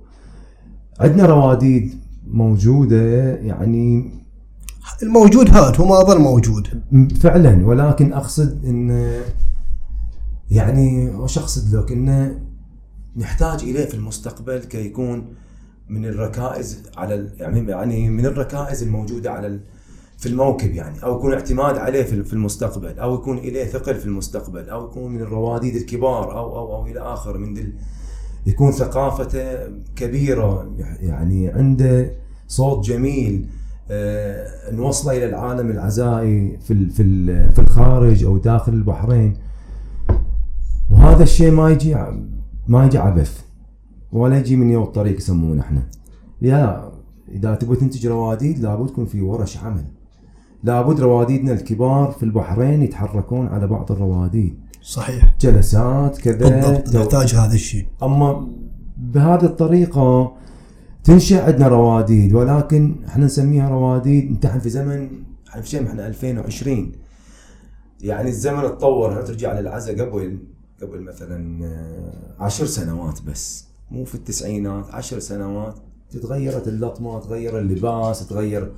[1.00, 4.12] عندنا رواديد موجودة يعني
[5.04, 6.68] الموجود هذا هو ما ظل موجود.
[7.22, 9.12] فعلا ولكن أقصد إن
[10.52, 12.39] يعني وش أقصد لك؟ انه
[13.18, 15.26] نحتاج إليه في المستقبل كي يكون
[15.89, 19.60] من الركائز على يعني يعني من الركائز الموجودة على
[20.18, 24.70] في الموكب يعني أو يكون اعتماد عليه في المستقبل أو يكون إليه ثقل في المستقبل
[24.70, 27.74] أو يكون من الرواديد الكبار أو أو أو إلى آخر من دل
[28.46, 32.12] يكون ثقافته كبيرة يعني عنده
[32.48, 33.48] صوت جميل
[33.91, 37.04] آه، نوصله إلى العالم العزائي في في
[37.52, 39.34] في الخارج أو داخل البحرين.
[40.98, 41.96] هذا الشيء ما يجي
[42.68, 43.41] ما يجي عبث
[44.12, 45.82] ولا يجي من يوم الطريق يسمونه إحنا.
[46.41, 46.91] يا
[47.32, 49.86] إذا تبغى تنتج رواديد لابد يكون في ورش عمل.
[50.64, 54.60] لابد رواديدنا الكبار في البحرين يتحركون على بعض الرواديد.
[54.86, 55.36] صحيح.
[55.41, 57.86] جلسات كذا بالضبط نحتاج هذا الشيء.
[58.03, 58.47] أما
[58.97, 60.33] بهذه الطريقة
[61.03, 65.09] تنشا عندنا رواديد ولكن إحنا نسميها رواديد نحن في زمن
[65.49, 66.91] إحنا في شيء إحنا 2020
[68.01, 70.39] يعني الزمن اتطور ترجع للعزة قبل
[70.81, 73.65] قبل مثلا آه، عشر سنوات بس.
[73.91, 75.75] مو في التسعينات عشر سنوات.
[76.21, 78.71] تغيرت اللطمة تغير اللباس تغير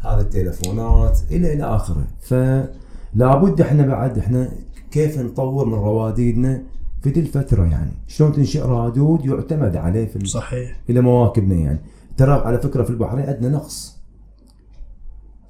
[0.00, 2.04] هذا التليفونات إلى إلى آخره.
[2.20, 4.52] فلابد إحنا بعد إحنا
[4.90, 6.62] كيف نطور من رواديدنا
[7.02, 10.80] في دي الفترة يعني؟ شلون تنشئ رادود يعتمد عليه في صحيح.
[10.90, 11.78] إلى مواكبنا يعني.
[12.16, 13.96] ترى على فكرة في البحرين عندنا نقص.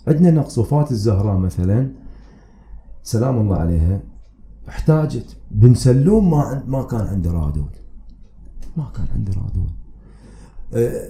[0.09, 0.59] عندنا نقص.
[0.59, 1.91] وفاة الزهراء مثلا
[3.03, 4.01] سلام الله عليها
[4.69, 7.71] احتاجت بن سلوم ما عند ما كان عنده رادود.
[8.77, 9.71] ما كان عنده رادود.
[10.75, 11.09] أه،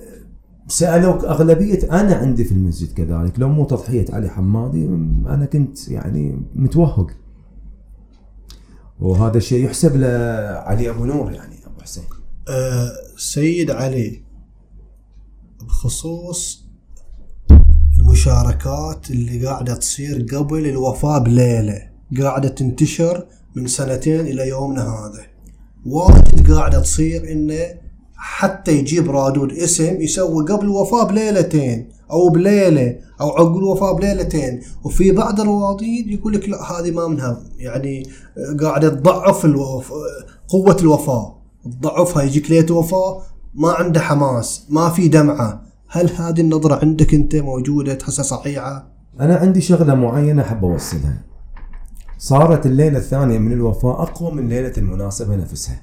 [0.69, 4.87] سالوك أغلبية أنا عندي في المسجد كذلك لو مو تضحية علي حمادي
[5.27, 7.11] أنا كنت يعني متوهق.
[9.01, 12.05] وهذا الشيء يحسب لعلي أبو نور يعني أبو حسين.
[12.49, 14.23] آه سيد علي
[15.63, 16.67] بخصوص
[18.01, 21.91] المشاركات اللي قاعدة تصير قبل الوفاة بليلة
[22.21, 23.27] قاعدة تنتشر
[23.57, 25.27] من سنتين إلى يومنا هذا.
[25.87, 27.87] واجد قاعدة تصير إنه
[28.17, 31.89] حتى يجيب رادود اسم يسوي قبل الوفاة بليلتين.
[32.11, 34.61] أو بليلة أو عقب الوفاة بليلتين.
[34.85, 38.07] وفي بعض الرواديد يقول لك لا هذه ما منها يعني
[38.63, 39.93] قاعدة تضعف الوف...
[40.49, 41.37] قوة الوفاة.
[41.65, 43.23] تضعفها يجيك ليلة وفاة
[43.55, 45.63] ما عنده حماس ما في دمعة.
[45.89, 48.89] هل هذه النظرة عندك أنت موجودة؟ تحسها صحيحة؟
[49.21, 51.23] أنا عندي شغلة معينة أحب أوصلها.
[52.19, 55.83] صارت الليلة الثانية من الوفاة أقوى من ليلة المناسبة نفسها.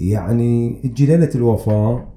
[0.00, 2.13] يعني تجي ليلة الوفاة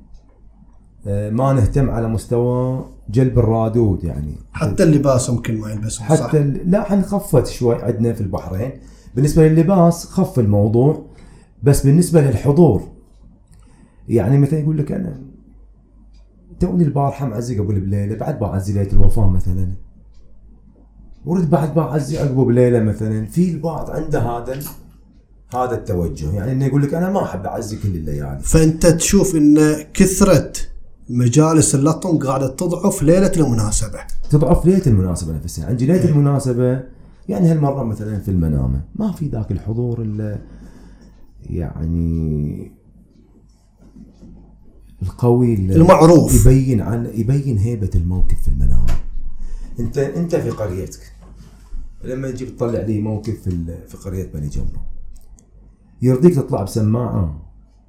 [1.08, 4.36] ما نهتم على مستوى جلب الرادود يعني.
[4.54, 8.72] حتى اللباس ممكن ما يلبسون صح؟ حتى ال- لا إحنا خفت شوي عندنا في البحرين.
[9.16, 11.06] بالنسبة لللباس خف الموضوع
[11.64, 12.84] بس بالنسبة للحضور
[14.10, 15.22] يعني مثلا يقول لك أنا
[16.60, 19.68] توني البارحة معزي قبل بليله بعد بعزي ليلة الوفاة مثلا.
[21.26, 23.26] ورد بعد بعزي عقبه بليلة مثلا.
[23.26, 24.60] في البعض عنده هذا
[25.54, 26.32] هذا التوجه.
[26.36, 28.40] يعني إنه يقول لك أنا ما أحب أعزي كل الليالي.
[28.40, 30.52] فأنت تشوف أن كثرة
[31.10, 34.00] مجالس اللطم قاعدة تضعف ليلة المناسبة.
[34.30, 35.66] تضعف ليلة المناسبة نفسها.
[35.66, 36.84] عندي ليلة المناسبة
[37.30, 38.82] يعني هالمرة مثلا في المنامة.
[38.96, 40.40] ما في ذاك الحضور الا
[41.50, 42.72] يعني
[45.02, 46.46] القوي اللي المعروف.
[46.46, 48.86] يبين عن يبين هيبة الموقف في المنام
[49.80, 51.14] انت انت في قريتك.
[52.04, 54.86] لما تجي تطلع لي موقف في في قرية بني جمرة
[56.02, 57.42] يرضيك تطلع بسماعة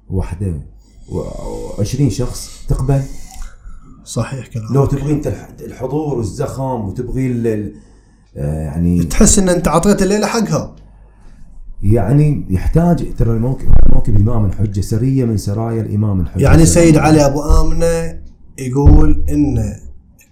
[0.09, 0.61] واحدة.
[1.09, 3.01] و20 شخص تقبل؟
[4.05, 7.73] صحيح كلام لو تبغي انت الح- الحضور والزخم وتبغي
[8.37, 10.75] آه، يعني تحس أن أنت عطيت الليلة حقها.
[11.83, 16.43] يعني يحتاج ترى الموكب موكب الإمام الحجة سرية من سرايا الإمام الحجة.
[16.43, 18.19] يعني سيد علي أبو آمنة
[18.57, 19.73] يقول أن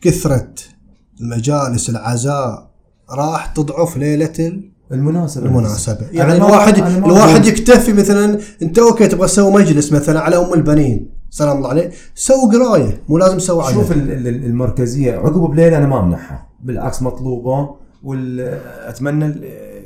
[0.01, 0.49] كثرة
[1.21, 2.71] المجالس العزاء
[3.11, 4.61] راح تضعف ليلة
[4.91, 5.45] المناسبة.
[5.45, 10.53] أنا يعني ما- الواحد الواحد يكتفي مثلا انت okay تبغى تسوي مجلس مثلا على أم
[10.53, 11.09] البنين.
[11.29, 15.13] سلام الله عليه سوي قراية مو لازم تسوي شوف ال- ال- المركزية.
[15.13, 16.47] عقب بليله أنا ما أمنحها.
[16.63, 17.69] بالعكس مطلوبة.
[18.03, 19.33] واتمنى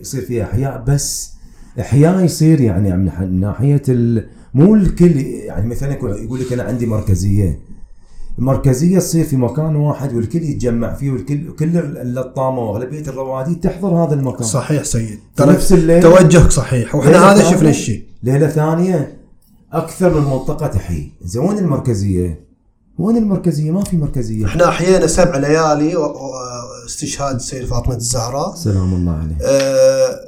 [0.02, 0.84] يصير فيها إحياء.
[0.88, 1.32] بس
[1.80, 3.82] إحياء يصير يعني من ناحية
[4.54, 7.60] مو الكل يعني مثلا يقول لك أنا عندي مركزية.
[8.40, 14.14] المركزيه تصير في مكان واحد والكل يتجمع فيه والكل كل اللطامه وأغلبية الرواديد تحضر هذا
[14.14, 14.44] المكان.
[14.48, 15.20] صحيح سيد.
[15.36, 16.96] ترى نفس الليل توجهك صحيح.
[16.96, 18.04] وإحنا هذا شفنا الشيء.
[18.24, 19.18] ليلة ثانية
[19.74, 21.12] أكثر من منطقة تحيي.
[21.22, 22.46] زين وين المركزية؟
[23.00, 24.46] وين المركزية؟ ما في مركزية.
[24.46, 25.94] إحنا أحيينا سبع ليالي
[26.86, 28.56] استشهاد السيدة فاطمة الزهراء.
[28.56, 29.38] سلام الله عليه.
[29.44, 30.20] آه،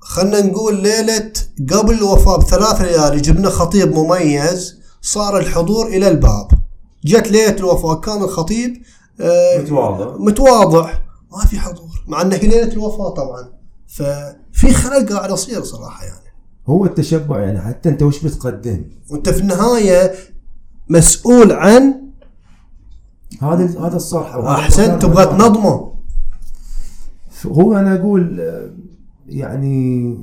[0.00, 1.32] خلنا نقول ليلة
[1.72, 6.63] قبل الوفاة بثلاث ليالي جبنا خطيب مميز صار الحضور إلى الباب.
[7.04, 8.82] جت ليلة الوفاة كان الخطيب
[9.20, 10.16] آه، متواضع.
[10.18, 10.90] متواضع.
[11.32, 12.04] ما في حضور.
[12.06, 13.48] مع إنه هي ليلة الوفاة طبعا.
[13.86, 16.24] ففي خلل قاعد يصير صراحة يعني.
[16.66, 20.12] هو التشبع يعني حتى أنت وش بتقدم؟ وأنت في النهاية
[20.88, 21.94] مسؤول عن
[23.42, 25.26] هذا هذا الصح وهذا أحسن المكان تبغى.
[25.26, 25.94] تنظمه؟
[27.46, 28.70] هو أنا أقول آه،
[29.28, 30.18] يعني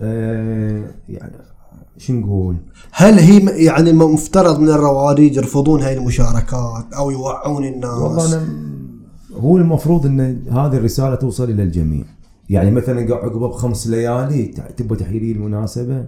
[0.00, 1.36] آه يعني
[1.98, 2.56] شو نقول؟
[2.92, 8.48] هل هي يعني مفترض من الرواديد يرفضون هاي المشاركات أو يوعون الناس؟ والله أنا
[9.36, 12.04] هو المفروض إن هذه الرسالة توصل إلى الجميع.
[12.50, 16.06] يعني مثلا عقب بخمس ليالي تبغى تحيي لي المناسبه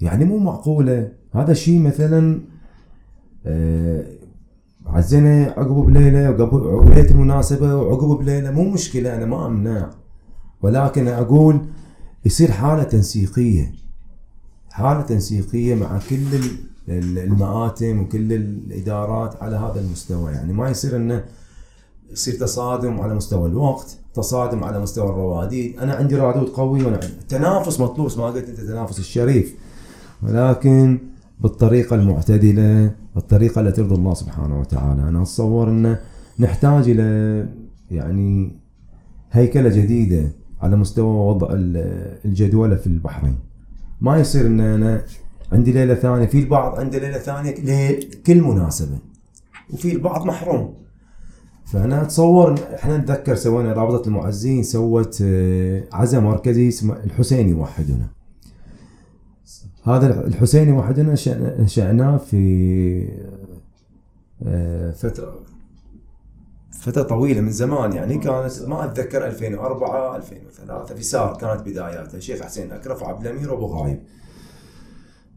[0.00, 1.12] يعني مو معقولة.
[1.34, 2.40] هذا شيء مثلا
[3.46, 4.04] آه،
[4.86, 8.50] عزينا عقب بليلة وقبل وليله المناسبة وعقب بليلة.
[8.50, 9.90] مو مشكلة أنا ما أمنع.
[10.62, 11.60] ولكن أقول
[12.24, 13.72] يصير حالة تنسيقية.
[14.70, 16.58] حالة تنسيقية مع كل ال-
[16.88, 20.32] ال- المآتم وكل الإدارات على هذا المستوى.
[20.32, 21.24] يعني ما يصير إنه
[22.12, 27.14] يصير تصادم على مستوى الوقت تصادم على مستوى الرواديد أنا عندي رادود قوي وأنا عندي
[27.28, 29.54] تنافس مطلوب ما قلت أنت تنافس الشريف.
[30.22, 30.98] ولكن
[31.40, 35.98] بالطريقة المعتدلة الطريقة اللي ترضي الله سبحانه وتعالى أنا أتصور انه
[36.38, 37.46] نحتاج إلى
[37.90, 38.56] يعني
[39.32, 40.28] هيكلة جديدة
[40.60, 43.36] على مستوى وضع ال- الجدولة في البحرين.
[44.00, 45.04] ما يصير إن أنا
[45.52, 48.98] عندي ليلة ثانية في البعض عنده ليلة ثانية لكل مناسبة
[49.70, 50.74] وفي البعض محروم.
[51.66, 58.06] فأنا أتصور إحنا نتذكر سوينا رابطة المعزين سوت آه، عزاء مركزي اسمه الحسيني وحدنا
[59.84, 63.08] هذا الحسيني وحدنا نشأ- نشأناه في
[64.46, 64.92] آه،
[66.80, 72.42] فترة طويلة من زمان يعني كانت ما أتذكر 2004 2003 في سار كانت بداياتها الشيخ
[72.42, 74.00] حسين أكرف وعبد الأمير وابو غايب.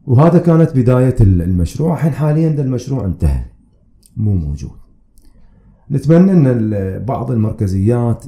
[0.06, 1.94] وهذا كانت بداية المشروع.
[1.94, 3.44] الحين حاليا ده المشروع انتهى.
[4.16, 4.70] مو موجود.
[5.90, 8.24] نتمنى إن بعض المركزيات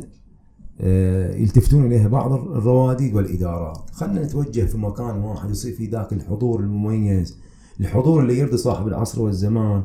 [0.81, 3.91] آه، يلتفتون إليها بعض الرواديد والإدارات.
[3.93, 7.39] خلينا نتوجه في مكان واحد يصير في ذاك الحضور المميز
[7.81, 9.83] الحضور اللي يرضي صاحب العصر والزمان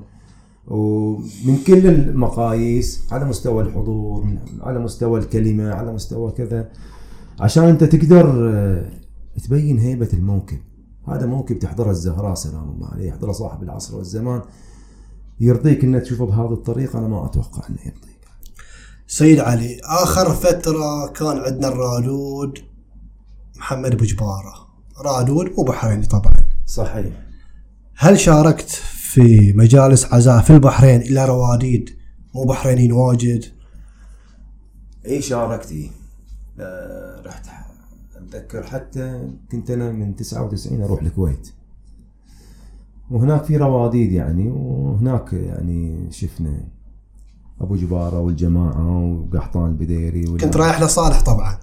[0.72, 6.70] ومن كل المقاييس على مستوى الحضور على مستوى الكلمة على مستوى كذا
[7.40, 8.92] عشان أنت تقدر آه،
[9.44, 10.60] تبين هيبة الموكب.
[11.08, 14.42] هذا موكب تحضره الزهراء سلام الله عليه يحضره صاحب العصر والزمان.
[15.40, 18.22] يرضيك إنك تشوفه بهذه الطريقة أنا ما أتوقع إنه يرضيك.
[19.08, 22.60] سيد علي آخر فترة كان عندنا الرالود
[23.58, 24.54] محمد بجبارة.
[25.06, 26.34] رالود مو بحريني طبعا.
[26.66, 27.14] صحيح.
[27.96, 28.82] هل شاركت
[29.12, 31.90] في مجالس عزاء في البحرين إلى رواديد
[32.36, 33.46] مو بحرينيين واجد.
[35.06, 35.92] إي شاركتي
[36.60, 37.46] آه، رحت
[38.16, 41.50] أتذكر حتى كنت أنا من 99 أروح الكويت.
[43.12, 46.64] وهناك في رواديد يعني وهناك يعني شفنا
[47.62, 51.58] أبو جبارة والجماعة وقحطان البديري كنت رايح لصالح طبعا.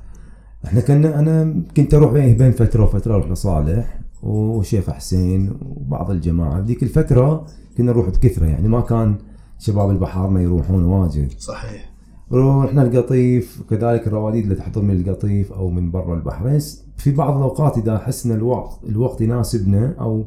[0.64, 4.00] إحنا كنا أنا كنت أروح بين بين فترة وفترة أروح لصالح.
[4.22, 6.60] وشيخ حسين وبعض الجماعة.
[6.60, 7.46] ذيك الفترة
[7.76, 9.16] كنا نروح بكثرة يعني ما كان
[9.58, 11.32] شباب البحر ما يروحون واجد.
[11.38, 11.92] صحيح.
[12.32, 16.60] رحنا القطيف وكذلك الرواديد اللي تحضر من القطيف أو من برا البحرين
[16.96, 20.24] في بعض الأوقات إذا احسنا الوقت الوقت يناسبنا أو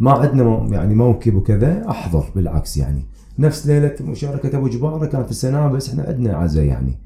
[0.00, 3.04] ما عندنا يعني موكب وكذا أحضر بالعكس يعني.
[3.38, 6.98] نفس ليلة مشاركة أبو جبارة كانت في السنابس إحنا عندنا عزاء يعني.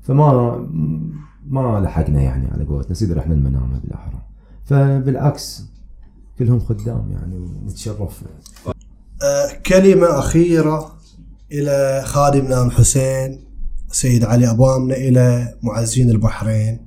[0.00, 0.56] فما
[1.46, 2.94] ما لحقنا يعني على قولتنا.
[2.94, 4.27] سيدي رحنا المنامة بالأحرى.
[4.68, 5.62] فبالعكس
[6.38, 8.22] كلهم خدام يعني ونتشرف
[9.22, 10.98] آه كلمة أخيرة
[11.52, 13.44] إلى خادمنا ام حسين
[13.90, 16.86] سيد علي ابو امنه إلى معزين البحرين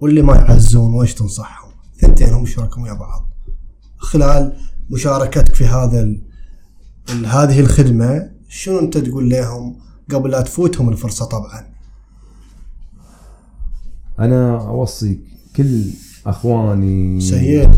[0.00, 3.28] واللي ما يعزون وش تنصحهم؟ ثنتين هم شركاء ويا بعض.
[3.96, 4.56] خلال
[4.90, 6.22] مشاركتك في هذا ال...
[7.10, 7.26] ال...
[7.26, 9.76] هذه الخدمة شنو أنت تقول لهم
[10.10, 11.66] قبل لا تفوتهم الفرصة طبعا؟
[14.18, 15.20] أنا اوصي
[15.56, 15.84] كل
[16.26, 17.20] أخواني.
[17.20, 17.70] سيد.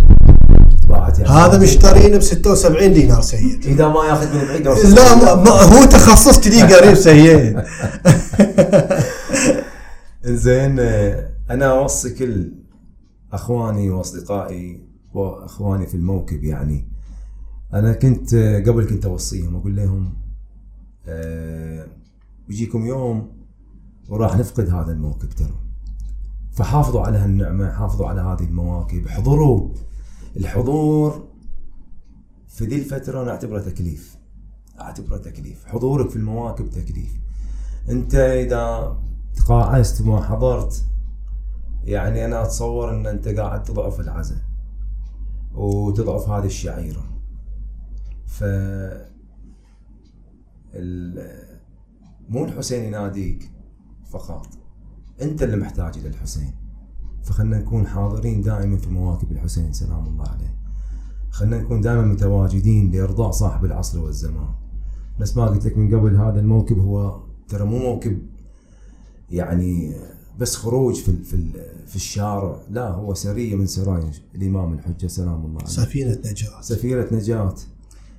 [0.91, 3.67] يعني هذا مشترين ب 76 دينار سيد.
[3.67, 7.63] إذا ما ياخذ من بعيد لا ما ما هو تخصص لي قريب سيد.
[10.45, 10.79] زين
[11.51, 12.53] أنا أوصي كل
[13.33, 14.81] أخواني وأصدقائي
[15.15, 16.89] وأخواني في الموكب يعني.
[17.75, 18.35] أنا كنت
[18.67, 20.15] قبل كنت أوصيهم أقول لهم
[21.07, 21.87] آه،
[22.49, 23.33] بيجيكم يوم
[24.09, 25.64] وراح نفقد هذا الموكب ترى.
[26.55, 29.07] فحافظوا على هالنعمة حافظوا على هذه المواكب.
[29.07, 29.69] احضروا
[30.37, 31.29] الحضور
[32.49, 34.19] في ذي الفترة أنا أعتبره تكليف.
[34.81, 35.65] أعتبره تكليف.
[35.67, 37.21] حضورك في المواكب تكليف.
[37.91, 38.97] أنت إذا
[39.37, 40.85] تقاعست وما حضرت
[41.85, 44.39] يعني أنا أتصور إن أنت قاعد تضعف العزاء
[45.55, 47.05] وتضعف هذه الشعيرة.
[48.27, 48.45] ف
[52.29, 53.51] مو الحسين يناديك
[54.11, 54.47] فقط.
[55.23, 56.53] أنت اللي محتاج إلى الحسين.
[57.23, 60.55] فخلنا نكون حاضرين دائما في مواكب الحسين سلام الله عليه.
[61.31, 64.49] خلنا نكون دائما متواجدين لإرضاء صاحب العصر والزمان.
[65.21, 68.19] بس ما قلت لك من قبل هذا الموكب هو ترى مو موكب
[69.31, 69.95] يعني
[70.39, 71.51] بس خروج في في
[71.87, 72.57] في الشارع.
[72.71, 75.71] لا هو سريه من سرايا الإمام الحجة سلام الله عليه.
[75.71, 76.61] سفينة نجاة.
[76.61, 77.55] سفينة نجاة.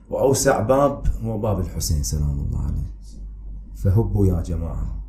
[0.09, 2.91] وأوسع باب هو باب الحسين سلام الله عليه.
[3.75, 5.04] فهبوا يا جماعة.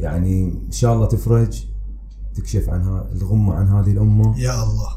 [0.00, 1.66] يعني إن شاء الله تفرج
[2.34, 4.38] تكشف عنها الغمه عن هذه الأمة.
[4.38, 4.90] يا الله.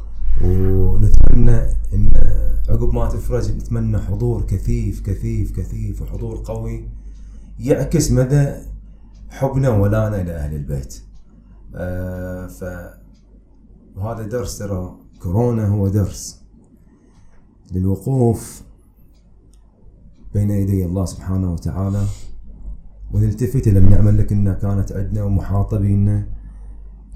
[0.44, 1.58] ونتمنى
[1.94, 2.10] إن
[2.68, 6.88] عقب ما تفرج نتمنى حضور كثيف كثيف كثيف وحضور قوي
[7.58, 8.54] يعكس مدى
[9.30, 11.02] حبنا ولانا إلى أهل البيت.
[11.74, 12.64] آه ف
[13.96, 16.40] وهذا درس ترى كورونا هو درس
[17.72, 18.62] للوقوف
[20.34, 22.04] بين يدي الله سبحانه وتعالى.
[23.14, 26.26] ونلتفت إلى النعمة اللي كنا كانت عندنا ومحاطة بينا.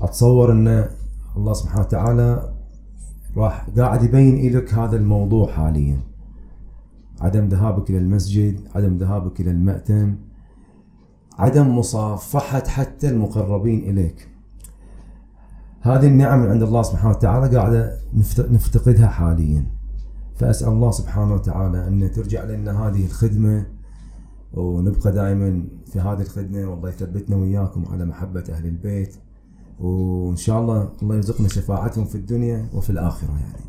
[0.00, 0.88] أتصور إن
[1.36, 2.52] الله سبحانه وتعالى
[3.36, 6.00] راح قاعد يبين لك هذا الموضوع حاليا.
[7.20, 10.16] عدم ذهابك إلى المسجد عدم ذهابك إلى المأتم
[11.38, 14.28] عدم مصافحة حتى المقربين إليك.
[15.80, 19.66] هذه النعم عند الله سبحانه وتعالى قاعدة نفت- نفتقدها حاليا.
[20.36, 23.66] فأسأل الله سبحانه وتعالى أن ترجع لنا هذه الخدمة
[24.52, 26.70] ونبقى دائما في هذه الخدمة.
[26.70, 29.14] والله يثبتنا وإياكم على محبة أهل البيت.
[29.80, 33.64] وإن شاء الله الله يرزقنا شفاعتهم في الدنيا وفي الآخرة يعني.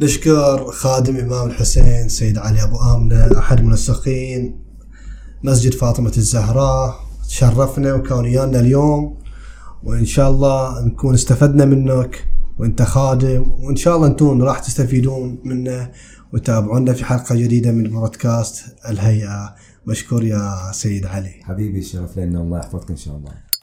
[0.00, 4.60] نشكر خادم إمام الحسين سيد علي أبو آمنة أحد منسقين
[5.44, 6.94] مسجد فاطمة الزهراء.
[7.28, 9.16] تشرفنا وكان ويانا اليوم.
[9.84, 12.28] وإن شاء الله نكون استفدنا منك
[12.58, 13.46] وأنت خادم.
[13.62, 15.90] وإن شاء الله أنتم راح تستفيدون منه
[16.32, 19.54] وتابعونا في حلقة جديدة من بودكاست الهيئة.
[19.86, 21.40] مشكور يا سيد علي.
[21.42, 23.53] حبيبي الشرف لنا الله يحفظك إن شاء الله.